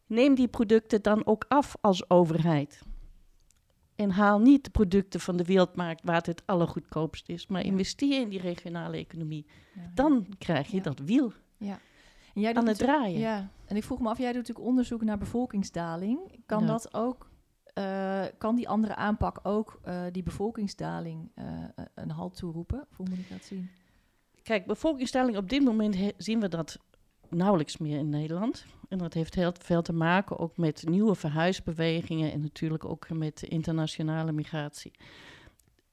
[0.07, 2.81] neem die producten dan ook af als overheid.
[4.01, 8.21] En haal niet de producten van de wereldmarkt waar het het allergoedkoopst is, maar investeer
[8.21, 9.47] in die regionale economie.
[9.95, 11.79] Dan krijg je dat wiel ja.
[12.35, 13.19] En jij aan het draaien.
[13.19, 16.19] Ja, en ik vroeg me af, jij doet natuurlijk onderzoek naar bevolkingsdaling.
[16.47, 17.31] Kan dat ook,
[17.79, 21.45] uh, kan die andere aanpak ook uh, die bevolkingsdaling uh,
[21.95, 22.87] een halt toeroepen?
[22.91, 23.71] Of hoe moet ik dat zien?
[24.43, 26.79] Kijk, bevolkingsdaling, op dit moment zien we dat
[27.31, 28.65] nauwelijks meer in Nederland.
[28.89, 33.43] En dat heeft heel veel te maken ook met nieuwe verhuisbewegingen en natuurlijk ook met
[33.43, 34.93] internationale migratie.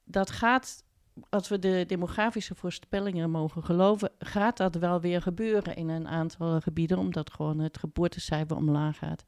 [0.04, 0.84] Dat gaat,
[1.28, 6.60] als we de demografische voorspellingen mogen geloven, gaat dat wel weer gebeuren in een aantal
[6.60, 9.24] gebieden, omdat gewoon het geboortecijfer omlaag gaat.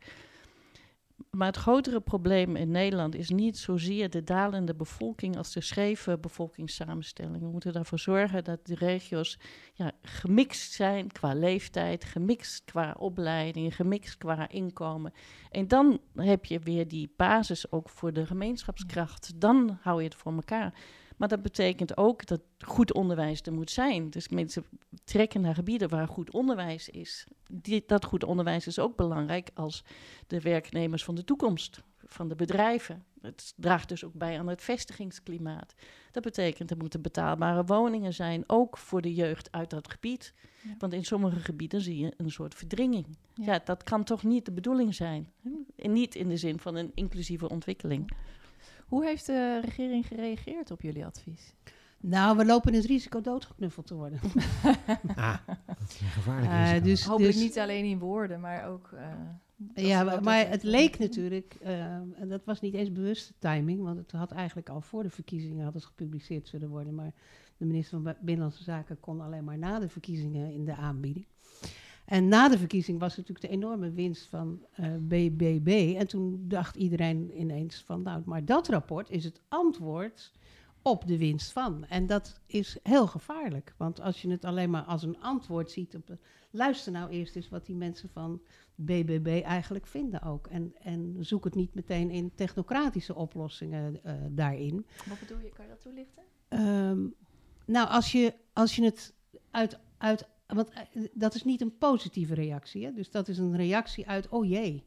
[1.31, 6.19] Maar het grotere probleem in Nederland is niet zozeer de dalende bevolking als de scheve
[6.19, 7.41] bevolkingssamenstelling.
[7.41, 9.39] We moeten ervoor zorgen dat de regio's
[9.73, 15.13] ja, gemixt zijn qua leeftijd, gemixt qua opleiding, gemixt qua inkomen.
[15.51, 19.41] En dan heb je weer die basis ook voor de gemeenschapskracht.
[19.41, 20.75] Dan hou je het voor elkaar.
[21.21, 24.11] Maar dat betekent ook dat goed onderwijs er moet zijn.
[24.11, 24.65] Dus mensen
[25.05, 27.27] trekken naar gebieden waar goed onderwijs is.
[27.51, 29.85] Die, dat goed onderwijs is ook belangrijk als
[30.27, 33.05] de werknemers van de toekomst van de bedrijven.
[33.21, 35.75] Het draagt dus ook bij aan het vestigingsklimaat.
[36.11, 40.35] Dat betekent er moeten betaalbare woningen zijn, ook voor de jeugd uit dat gebied.
[40.79, 43.07] Want in sommige gebieden zie je een soort verdringing.
[43.35, 43.61] Ja.
[43.65, 45.33] dat kan toch niet de bedoeling zijn.
[45.77, 48.11] En niet in de zin van een inclusieve ontwikkeling.
[48.91, 51.55] Hoe heeft de regering gereageerd op jullie advies?
[52.01, 54.21] Nou, we lopen het risico doodgeknuffeld te worden.
[55.17, 55.37] ah,
[55.67, 56.85] dat is een gevaarlijk uh, risico.
[56.85, 58.91] Dus, Hopelijk dus, niet alleen in woorden, maar ook...
[58.95, 63.83] Uh, ja, maar, maar het leek natuurlijk, uh, en dat was niet eens bewuste timing,
[63.83, 67.13] want het had eigenlijk al voor de verkiezingen had het gepubliceerd zullen worden, maar
[67.57, 71.27] de minister van Binnenlandse Zaken kon alleen maar na de verkiezingen in de aanbieding.
[72.11, 74.67] En na de verkiezing was natuurlijk de enorme winst van
[75.01, 75.95] BBB.
[75.99, 80.33] En toen dacht iedereen ineens van, nou, maar dat rapport is het antwoord
[80.83, 81.85] op de winst van.
[81.89, 83.75] En dat is heel gevaarlijk.
[83.77, 86.19] Want als je het alleen maar als een antwoord ziet op de,
[86.51, 88.43] luister nou eerst eens wat die mensen van
[88.75, 90.47] BBB eigenlijk vinden ook.
[90.47, 94.87] En, en zoek het niet meteen in technocratische oplossingen uh, daarin.
[95.09, 95.51] Wat bedoel je?
[95.53, 96.23] Kan je dat toelichten?
[96.49, 97.15] Um,
[97.67, 99.15] nou, als je, als je het
[99.51, 102.85] uit, uit want eh, dat is niet een positieve reactie.
[102.85, 102.93] Hè?
[102.93, 104.85] Dus dat is een reactie uit, oh jee,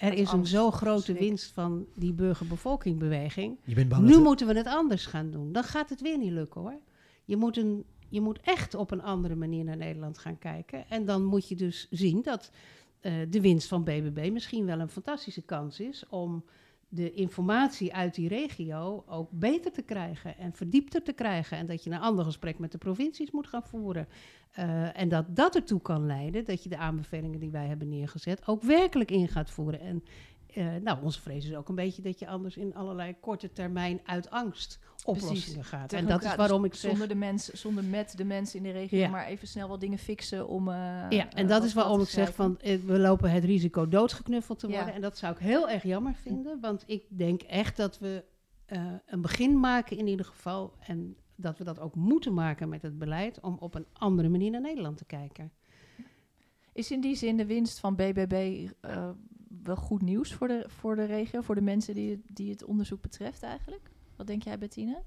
[0.00, 3.58] er is een zo grote winst van die burgerbevolkingbeweging.
[4.00, 5.52] nu moeten we het anders gaan doen.
[5.52, 6.78] Dan gaat het weer niet lukken hoor.
[7.24, 10.88] Je moet, een, je moet echt op een andere manier naar Nederland gaan kijken.
[10.88, 12.50] En dan moet je dus zien dat
[13.02, 16.44] uh, de winst van BBB misschien wel een fantastische kans is om
[16.92, 21.58] de informatie uit die regio ook beter te krijgen en verdiepter te krijgen.
[21.58, 24.08] En dat je een ander gesprek met de provincies moet gaan voeren.
[24.58, 28.46] Uh, en dat dat ertoe kan leiden dat je de aanbevelingen die wij hebben neergezet
[28.46, 29.80] ook werkelijk in gaat voeren.
[29.80, 30.04] En
[30.54, 34.00] uh, nou, onze vrees is ook een beetje dat je anders in allerlei korte termijn
[34.04, 35.92] uit angst oplossingen gaat.
[35.92, 36.90] En dat is waarom ik zeg...
[36.90, 39.98] Zonder, de mensen, zonder met de mensen in de regio, maar even snel wat dingen
[39.98, 40.68] fixen om...
[40.68, 40.74] Uh,
[41.08, 44.94] ja, en dat is waarom ik zeg van, we lopen het risico doodgeknuffeld te worden.
[44.94, 48.24] En dat zou ik heel erg jammer vinden, want ik denk echt dat we
[49.06, 50.74] een begin maken in ieder geval.
[50.80, 54.50] En dat we dat ook moeten maken met het beleid om op een andere manier
[54.50, 55.52] naar Nederland te kijken.
[56.72, 59.10] Is in die zin de winst van BBB uh,
[59.62, 63.00] wel goed nieuws voor de, voor de regio, voor de mensen die, die het onderzoek
[63.00, 63.90] betreft eigenlijk?
[64.16, 65.02] Wat denk jij, Bettine?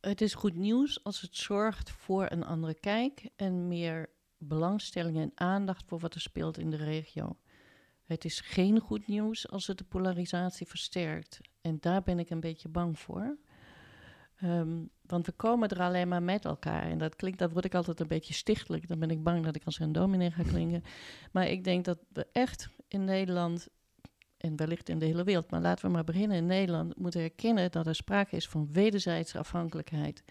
[0.00, 5.32] Het is goed nieuws als het zorgt voor een andere kijk en meer belangstelling en
[5.34, 7.36] aandacht voor wat er speelt in de regio.
[8.04, 11.40] Het is geen goed nieuws als het de polarisatie versterkt.
[11.60, 13.38] En daar ben ik een beetje bang voor.
[14.44, 16.82] Um, want we komen er alleen maar met elkaar.
[16.82, 18.88] En dat klinkt, dat word ik altijd een beetje stichtelijk.
[18.88, 20.82] Dan ben ik bang dat ik als een dominee ga klinken.
[21.32, 23.68] Maar ik denk dat we echt in Nederland,
[24.38, 27.70] en wellicht in de hele wereld, maar laten we maar beginnen in Nederland, moeten erkennen
[27.70, 30.22] dat er sprake is van wederzijdse afhankelijkheid.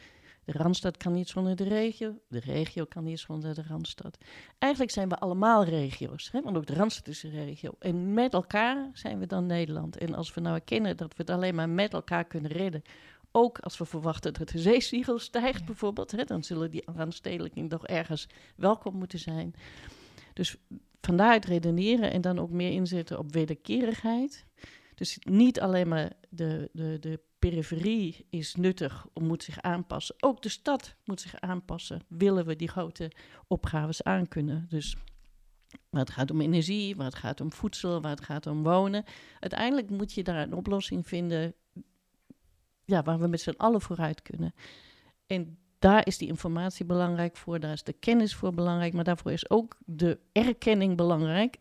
[0.44, 4.18] De Randstad kan niet zonder de regio, de regio kan niet zonder de Randstad.
[4.58, 6.42] Eigenlijk zijn we allemaal regio's, hè?
[6.42, 7.76] want ook de Randstad is een regio.
[7.80, 9.98] En met elkaar zijn we dan Nederland.
[9.98, 12.82] En als we nou erkennen dat we het alleen maar met elkaar kunnen redden,
[13.32, 17.88] ook als we verwachten dat de zeespiegel stijgt, bijvoorbeeld, hè, dan zullen die aanstedelijking toch
[17.88, 19.54] ergens welkom moeten zijn.
[20.34, 20.58] Dus
[21.08, 24.46] vandaar redeneren en dan ook meer inzetten op wederkerigheid.
[24.96, 30.16] Dus niet alleen maar de, de, de periferie is nuttig, moet zich aanpassen.
[30.20, 32.02] Ook de stad moet zich aanpassen.
[32.08, 33.12] Willen we die grote
[33.48, 34.66] opgaves aankunnen?
[34.70, 34.96] Dus
[35.90, 39.04] waar het gaat om energie, waar het gaat om voedsel, waar het gaat om wonen.
[39.40, 41.54] Uiteindelijk moet je daar een oplossing vinden
[42.86, 44.54] ja, waar we met z'n allen vooruit kunnen.
[45.28, 49.32] En daar is die informatie belangrijk voor, daar is de kennis voor belangrijk, maar daarvoor
[49.32, 51.58] is ook de erkenning belangrijk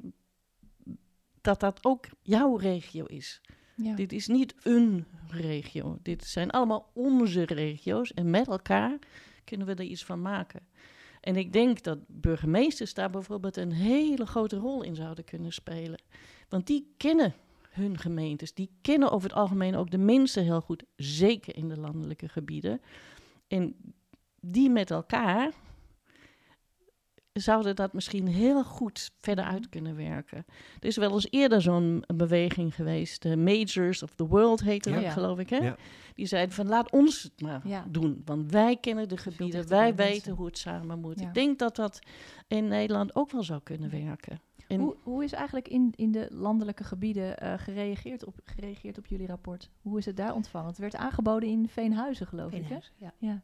[1.40, 3.40] dat dat ook jouw regio is.
[3.76, 3.94] Ja.
[3.94, 5.98] Dit is niet een regio.
[6.02, 8.98] Dit zijn allemaal onze regio's en met elkaar
[9.44, 10.66] kunnen we er iets van maken.
[11.20, 16.02] En ik denk dat burgemeesters daar bijvoorbeeld een hele grote rol in zouden kunnen spelen.
[16.48, 17.34] Want die kennen
[17.70, 18.54] hun gemeentes.
[18.54, 22.80] Die kennen over het algemeen ook de mensen heel goed, zeker in de landelijke gebieden.
[23.48, 23.76] En
[24.52, 25.52] die met elkaar
[27.32, 30.44] zouden dat misschien heel goed verder uit kunnen werken.
[30.80, 35.12] Er is wel eens eerder zo'n beweging geweest, de Majors of the World heette dat,
[35.12, 35.50] geloof ik.
[35.50, 35.72] Hè?
[36.14, 40.32] Die zeiden van laat ons het maar doen, want wij kennen de gebieden, wij weten
[40.32, 41.20] hoe het samen moet.
[41.20, 41.98] Ik denk dat dat
[42.46, 44.40] in Nederland ook wel zou kunnen werken.
[44.68, 49.26] Hoe, hoe, is eigenlijk in, in de landelijke gebieden uh, gereageerd, op, gereageerd op jullie
[49.26, 49.70] rapport?
[49.82, 50.68] Hoe is het daar ontvangen?
[50.68, 52.66] Het werd aangeboden in Veenhuizen, geloof ik.
[52.68, 52.78] Hè?
[53.18, 53.42] Ja.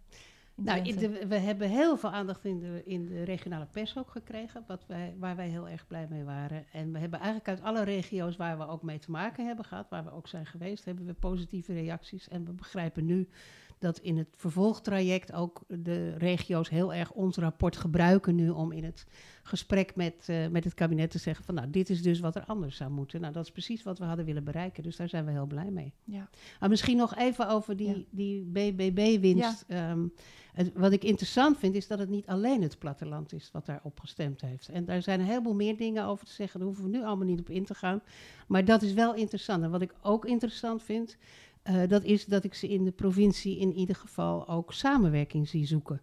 [0.64, 0.82] Nou,
[1.28, 5.14] we hebben heel veel aandacht in de, in de regionale pers ook gekregen, wat wij,
[5.18, 6.64] waar wij heel erg blij mee waren.
[6.72, 9.88] En we hebben eigenlijk uit alle regio's waar we ook mee te maken hebben gehad,
[9.88, 12.28] waar we ook zijn geweest, hebben we positieve reacties.
[12.28, 13.28] En we begrijpen nu
[13.82, 18.84] dat in het vervolgtraject ook de regio's heel erg ons rapport gebruiken nu om in
[18.84, 19.06] het
[19.42, 22.44] gesprek met, uh, met het kabinet te zeggen van nou, dit is dus wat er
[22.44, 23.20] anders zou moeten.
[23.20, 25.70] Nou, dat is precies wat we hadden willen bereiken, dus daar zijn we heel blij
[25.70, 25.92] mee.
[26.04, 26.28] Ja.
[26.60, 29.64] Maar misschien nog even over die, die BBB-winst.
[29.68, 30.06] Ehm,
[30.74, 34.40] wat ik interessant vind, is dat het niet alleen het platteland is wat daarop gestemd
[34.40, 34.68] heeft.
[34.68, 37.26] En daar zijn een heleboel meer dingen over te zeggen, daar hoeven we nu allemaal
[37.26, 38.02] niet op in te gaan.
[38.46, 39.62] Maar dat is wel interessant.
[39.62, 41.16] En wat ik ook interessant vind,
[41.70, 45.66] uh, dat is dat ik ze in de provincie in ieder geval ook samenwerking zie
[45.66, 46.02] zoeken.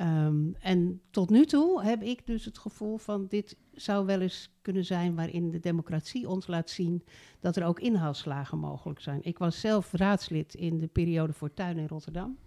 [0.00, 4.50] Um, en tot nu toe heb ik dus het gevoel van dit zou wel eens
[4.62, 7.04] kunnen zijn waarin de democratie ons laat zien
[7.40, 9.18] dat er ook inhaalslagen mogelijk zijn.
[9.22, 12.38] Ik was zelf raadslid in de periode voor tuin in Rotterdam.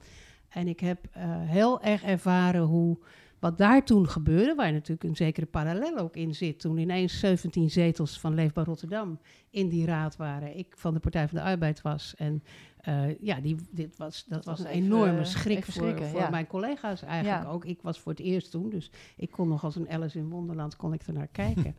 [0.49, 2.97] En ik heb uh, heel erg ervaren hoe
[3.39, 7.69] wat daar toen gebeurde, waar natuurlijk een zekere parallel ook in zit, toen ineens 17
[7.69, 9.19] zetels van Leefbaar Rotterdam
[9.49, 12.15] in die raad waren, ik van de Partij van de Arbeid was.
[12.17, 12.43] En
[12.87, 17.47] uh, ja, die, dit was, dat, was een enorme schrik voor, voor mijn collega's eigenlijk
[17.47, 17.65] ook.
[17.65, 20.75] Ik was voor het eerst toen, dus ik kon nog als een Alice in Wonderland
[20.75, 21.75] kon ik er naar kijken.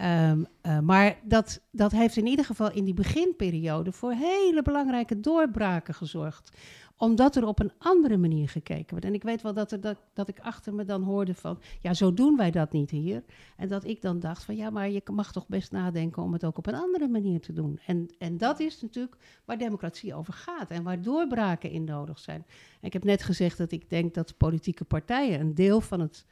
[0.00, 5.20] Um, uh, maar dat, dat heeft in ieder geval in die beginperiode voor hele belangrijke
[5.20, 6.56] doorbraken gezorgd
[6.98, 9.04] omdat er op een andere manier gekeken wordt.
[9.04, 11.94] En ik weet wel dat, er, dat, dat ik achter me dan hoorde van, ja,
[11.94, 13.22] zo doen wij dat niet hier.
[13.56, 16.44] En dat ik dan dacht van, ja, maar je mag toch best nadenken om het
[16.44, 17.80] ook op een andere manier te doen.
[17.86, 22.46] En, en dat is natuurlijk waar democratie over gaat en waar doorbraken in nodig zijn.
[22.80, 26.24] Ik heb net gezegd dat ik denk dat politieke partijen een deel van het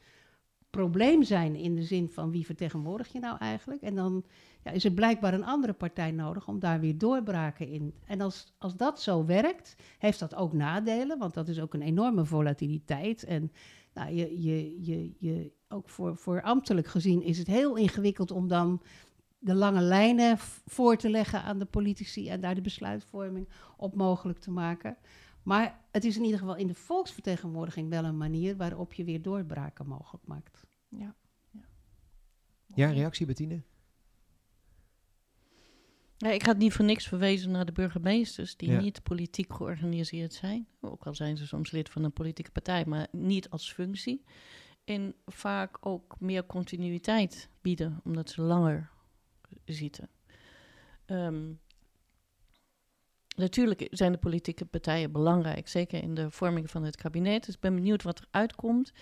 [0.77, 3.83] probleem zijn in de zin van wie vertegenwoordig je nou eigenlijk.
[3.83, 4.25] En dan
[4.65, 7.95] ja, is er blijkbaar een andere partij nodig om daar weer doorbraken in.
[8.07, 11.83] En als, als dat zo werkt, heeft dat ook nadelen, want dat is ook een
[11.83, 13.25] enorme volatiliteit.
[13.25, 13.53] En
[13.95, 18.49] nou, je, je, je, je, ook voor, voor ambtelijk gezien is het heel ingewikkeld om
[18.49, 18.83] dan
[19.39, 24.39] de lange lijnen voor te leggen aan de politici en daar de besluitvorming op mogelijk
[24.39, 24.97] te maken.
[25.47, 29.23] Maar het is in ieder geval in de volksvertegenwoordiging wel een manier waarop je weer
[29.23, 30.66] doorbraken mogelijk maakt.
[30.89, 31.15] Ja,
[31.51, 31.65] ja.
[32.75, 33.63] ja reactie Bettine?
[36.19, 40.69] Ja, ik had niet voor niks verwezen naar de burgemeesters die niet politiek georganiseerd zijn.
[40.81, 44.25] Ook al zijn ze soms lid van een politieke partij, maar niet als functie.
[44.85, 48.91] En vaak ook meer continuïteit bieden, omdat ze langer
[49.65, 50.09] zitten.
[51.05, 51.53] Ehm,
[53.37, 57.45] natuurlijk zijn de politieke partijen belangrijk, zeker in de vorming van het kabinet.
[57.45, 58.93] Dus ik ben benieuwd wat er uitkomt.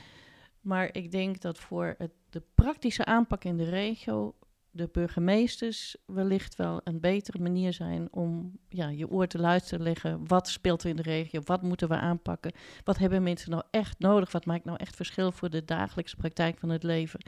[0.65, 4.35] Maar ik denk dat voor het, de praktische aanpak in de regio
[4.75, 10.27] de burgemeesters wellicht wel een betere manier zijn om ja, je oor te luisteren leggen.
[10.27, 11.41] Wat speelt er in de regio?
[11.45, 12.53] Wat moeten we aanpakken?
[12.85, 14.33] Wat hebben mensen nou echt nodig?
[14.33, 17.21] Wat maakt nou echt verschil voor de dagelijkse praktijk van het leven?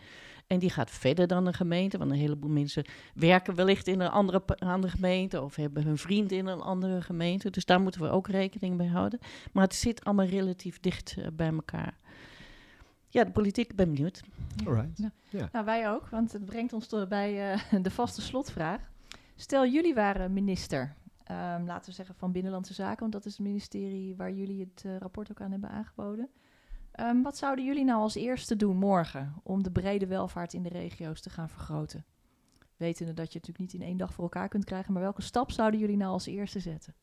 [0.47, 2.85] En die gaat verder dan een gemeente, want een heleboel mensen
[3.15, 7.51] werken wellicht in een andere, andere gemeente of hebben hun vriend in een andere gemeente.
[7.51, 9.19] Dus daar moeten we ook rekening mee houden.
[9.53, 11.99] Maar het zit allemaal relatief dicht uh, bij elkaar
[13.17, 14.23] ja, de politiek, ben benieuwd.
[14.67, 15.11] Alright.
[15.31, 15.49] Ja.
[15.53, 18.91] Nou, wij ook, want het brengt ons tot bij uh, de vaste slotvraag.
[19.35, 20.95] Stel, jullie waren minister,
[21.31, 24.85] um, laten we zeggen van Binnenlandse Zaken, want dat is het ministerie waar jullie het
[24.87, 26.29] uh, rapport ook aan hebben aangeboden.
[27.01, 30.69] Um, wat zouden jullie nou als eerste doen morgen om de brede welvaart in de
[30.69, 32.05] regio's te gaan vergroten?
[32.77, 35.23] Wetende dat je het natuurlijk niet in één dag voor elkaar kunt krijgen, maar welke
[35.23, 36.95] stap zouden jullie nou als eerste zetten?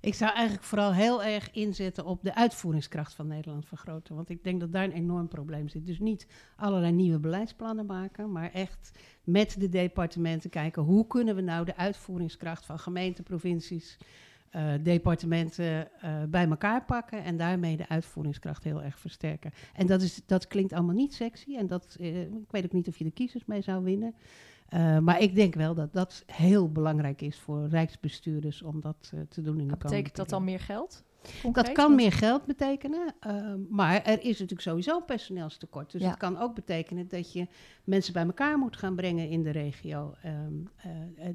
[0.00, 4.14] Ik zou eigenlijk vooral heel erg inzetten op de uitvoeringskracht van Nederland vergroten.
[4.14, 5.86] Want ik denk dat daar een enorm probleem zit.
[5.86, 6.26] Dus niet
[6.56, 11.76] allerlei nieuwe beleidsplannen maken, maar echt met de departementen kijken hoe kunnen we nou de
[11.76, 13.98] uitvoeringskracht van gemeenten, provincies,
[14.56, 19.52] uh, departementen uh, bij elkaar pakken en daarmee de uitvoeringskracht heel erg versterken.
[19.74, 22.88] En dat, is, dat klinkt allemaal niet sexy en dat, uh, ik weet ook niet
[22.88, 24.14] of je de kiezers mee zou winnen.
[24.74, 29.20] Uh, maar ik denk wel dat dat heel belangrijk is voor rijksbestuurders om dat uh,
[29.28, 31.04] te doen in de komende Betekent dat dan meer geld?
[31.42, 35.92] Concreet, dat kan meer geld betekenen, uh, maar er is natuurlijk sowieso personeelstekort.
[35.92, 36.08] Dus ja.
[36.08, 37.46] het kan ook betekenen dat je
[37.84, 40.14] mensen bij elkaar moet gaan brengen in de regio.
[40.26, 40.68] Um,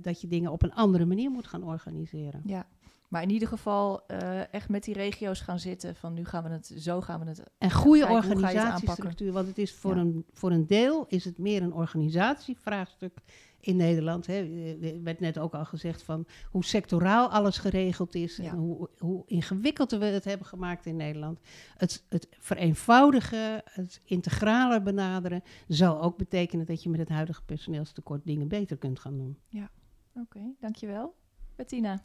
[0.01, 2.41] dat je dingen op een andere manier moet gaan organiseren.
[2.45, 2.65] Ja,
[3.07, 5.95] maar in ieder geval uh, echt met die regio's gaan zitten.
[5.95, 7.43] Van nu gaan we het, zo gaan we het.
[7.57, 9.31] En goede organisatiestructuur.
[9.31, 10.01] Want het is voor, ja.
[10.01, 13.21] een, voor een deel is het meer een organisatievraagstuk
[13.59, 14.27] in Nederland.
[14.27, 14.33] Hè.
[14.81, 18.35] Er werd net ook al gezegd van hoe sectoraal alles geregeld is.
[18.35, 18.51] Ja.
[18.51, 21.39] En hoe, hoe ingewikkeld we het hebben gemaakt in Nederland.
[21.77, 25.43] Het, het vereenvoudigen, het integraler benaderen.
[25.67, 29.37] zal ook betekenen dat je met het huidige personeelstekort dingen beter kunt gaan doen.
[29.47, 29.71] Ja,
[30.13, 31.15] oké, okay, dankjewel.
[31.55, 32.03] Bettina.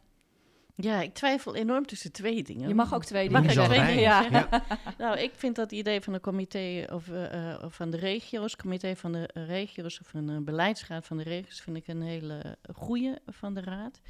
[0.75, 2.67] Ja, ik twijfel enorm tussen twee dingen.
[2.67, 4.27] Je mag ook twee dingen mag twee dingen ja.
[4.31, 4.63] ja.
[4.97, 9.11] nou, ik vind dat idee van een comité of uh, van de regio's, comité van
[9.11, 13.53] de regio's of een uh, beleidsraad van de regio's, vind ik een hele goede van
[13.53, 14.01] de raad.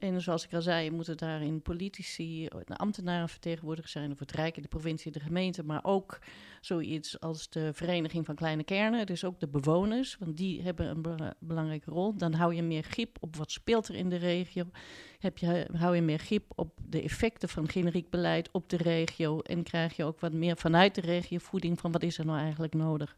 [0.00, 4.68] En zoals ik al zei, moeten daarin politici, ambtenaren vertegenwoordigd zijn, of het Rijk, de
[4.68, 6.18] provincie, de gemeente, maar ook
[6.60, 11.34] zoiets als de Vereniging van Kleine Kernen, dus ook de bewoners, want die hebben een
[11.38, 12.16] belangrijke rol.
[12.16, 14.64] Dan hou je meer grip op wat speelt er in de regio.
[15.18, 19.40] Heb je, hou je meer grip op de effecten van generiek beleid op de regio
[19.40, 22.38] en krijg je ook wat meer vanuit de regio voeding van wat is er nou
[22.38, 23.16] eigenlijk nodig.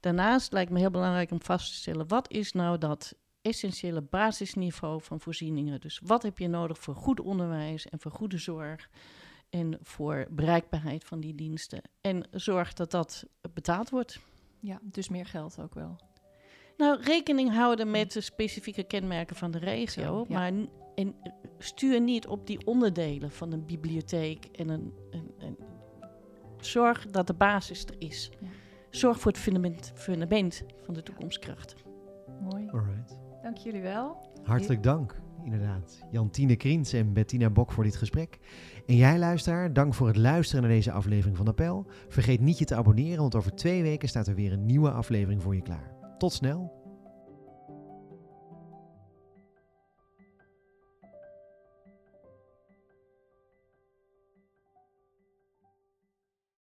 [0.00, 3.14] Daarnaast lijkt me heel belangrijk om vast te stellen, wat is nou dat
[3.46, 5.80] essentiële basisniveau van voorzieningen.
[5.80, 8.90] Dus wat heb je nodig voor goed onderwijs en voor goede zorg
[9.50, 11.82] en voor bereikbaarheid van die diensten.
[12.00, 13.24] En zorg dat dat
[13.54, 14.20] betaald wordt.
[14.60, 16.00] Ja, dus meer geld ook wel.
[16.76, 20.52] Nou, rekening houden met de specifieke kenmerken van de regio, maar
[20.94, 21.14] en
[21.58, 25.56] stuur niet op die onderdelen van een bibliotheek en een, een, een
[26.60, 28.30] zorg dat de basis er is.
[28.90, 31.74] Zorg voor het fundament, fundament van de toekomstkracht.
[32.40, 32.68] Mooi.
[32.68, 33.15] Alright.
[33.46, 34.16] Dank jullie wel.
[34.42, 35.98] Hartelijk dank, inderdaad.
[36.10, 38.38] Jantine Kriens en Bettina Bok voor dit gesprek.
[38.86, 41.86] En jij luisteraar, dank voor het luisteren naar deze aflevering van Appel.
[42.08, 45.42] Vergeet niet je te abonneren, want over twee weken staat er weer een nieuwe aflevering
[45.42, 45.90] voor je klaar.
[46.18, 46.75] Tot snel.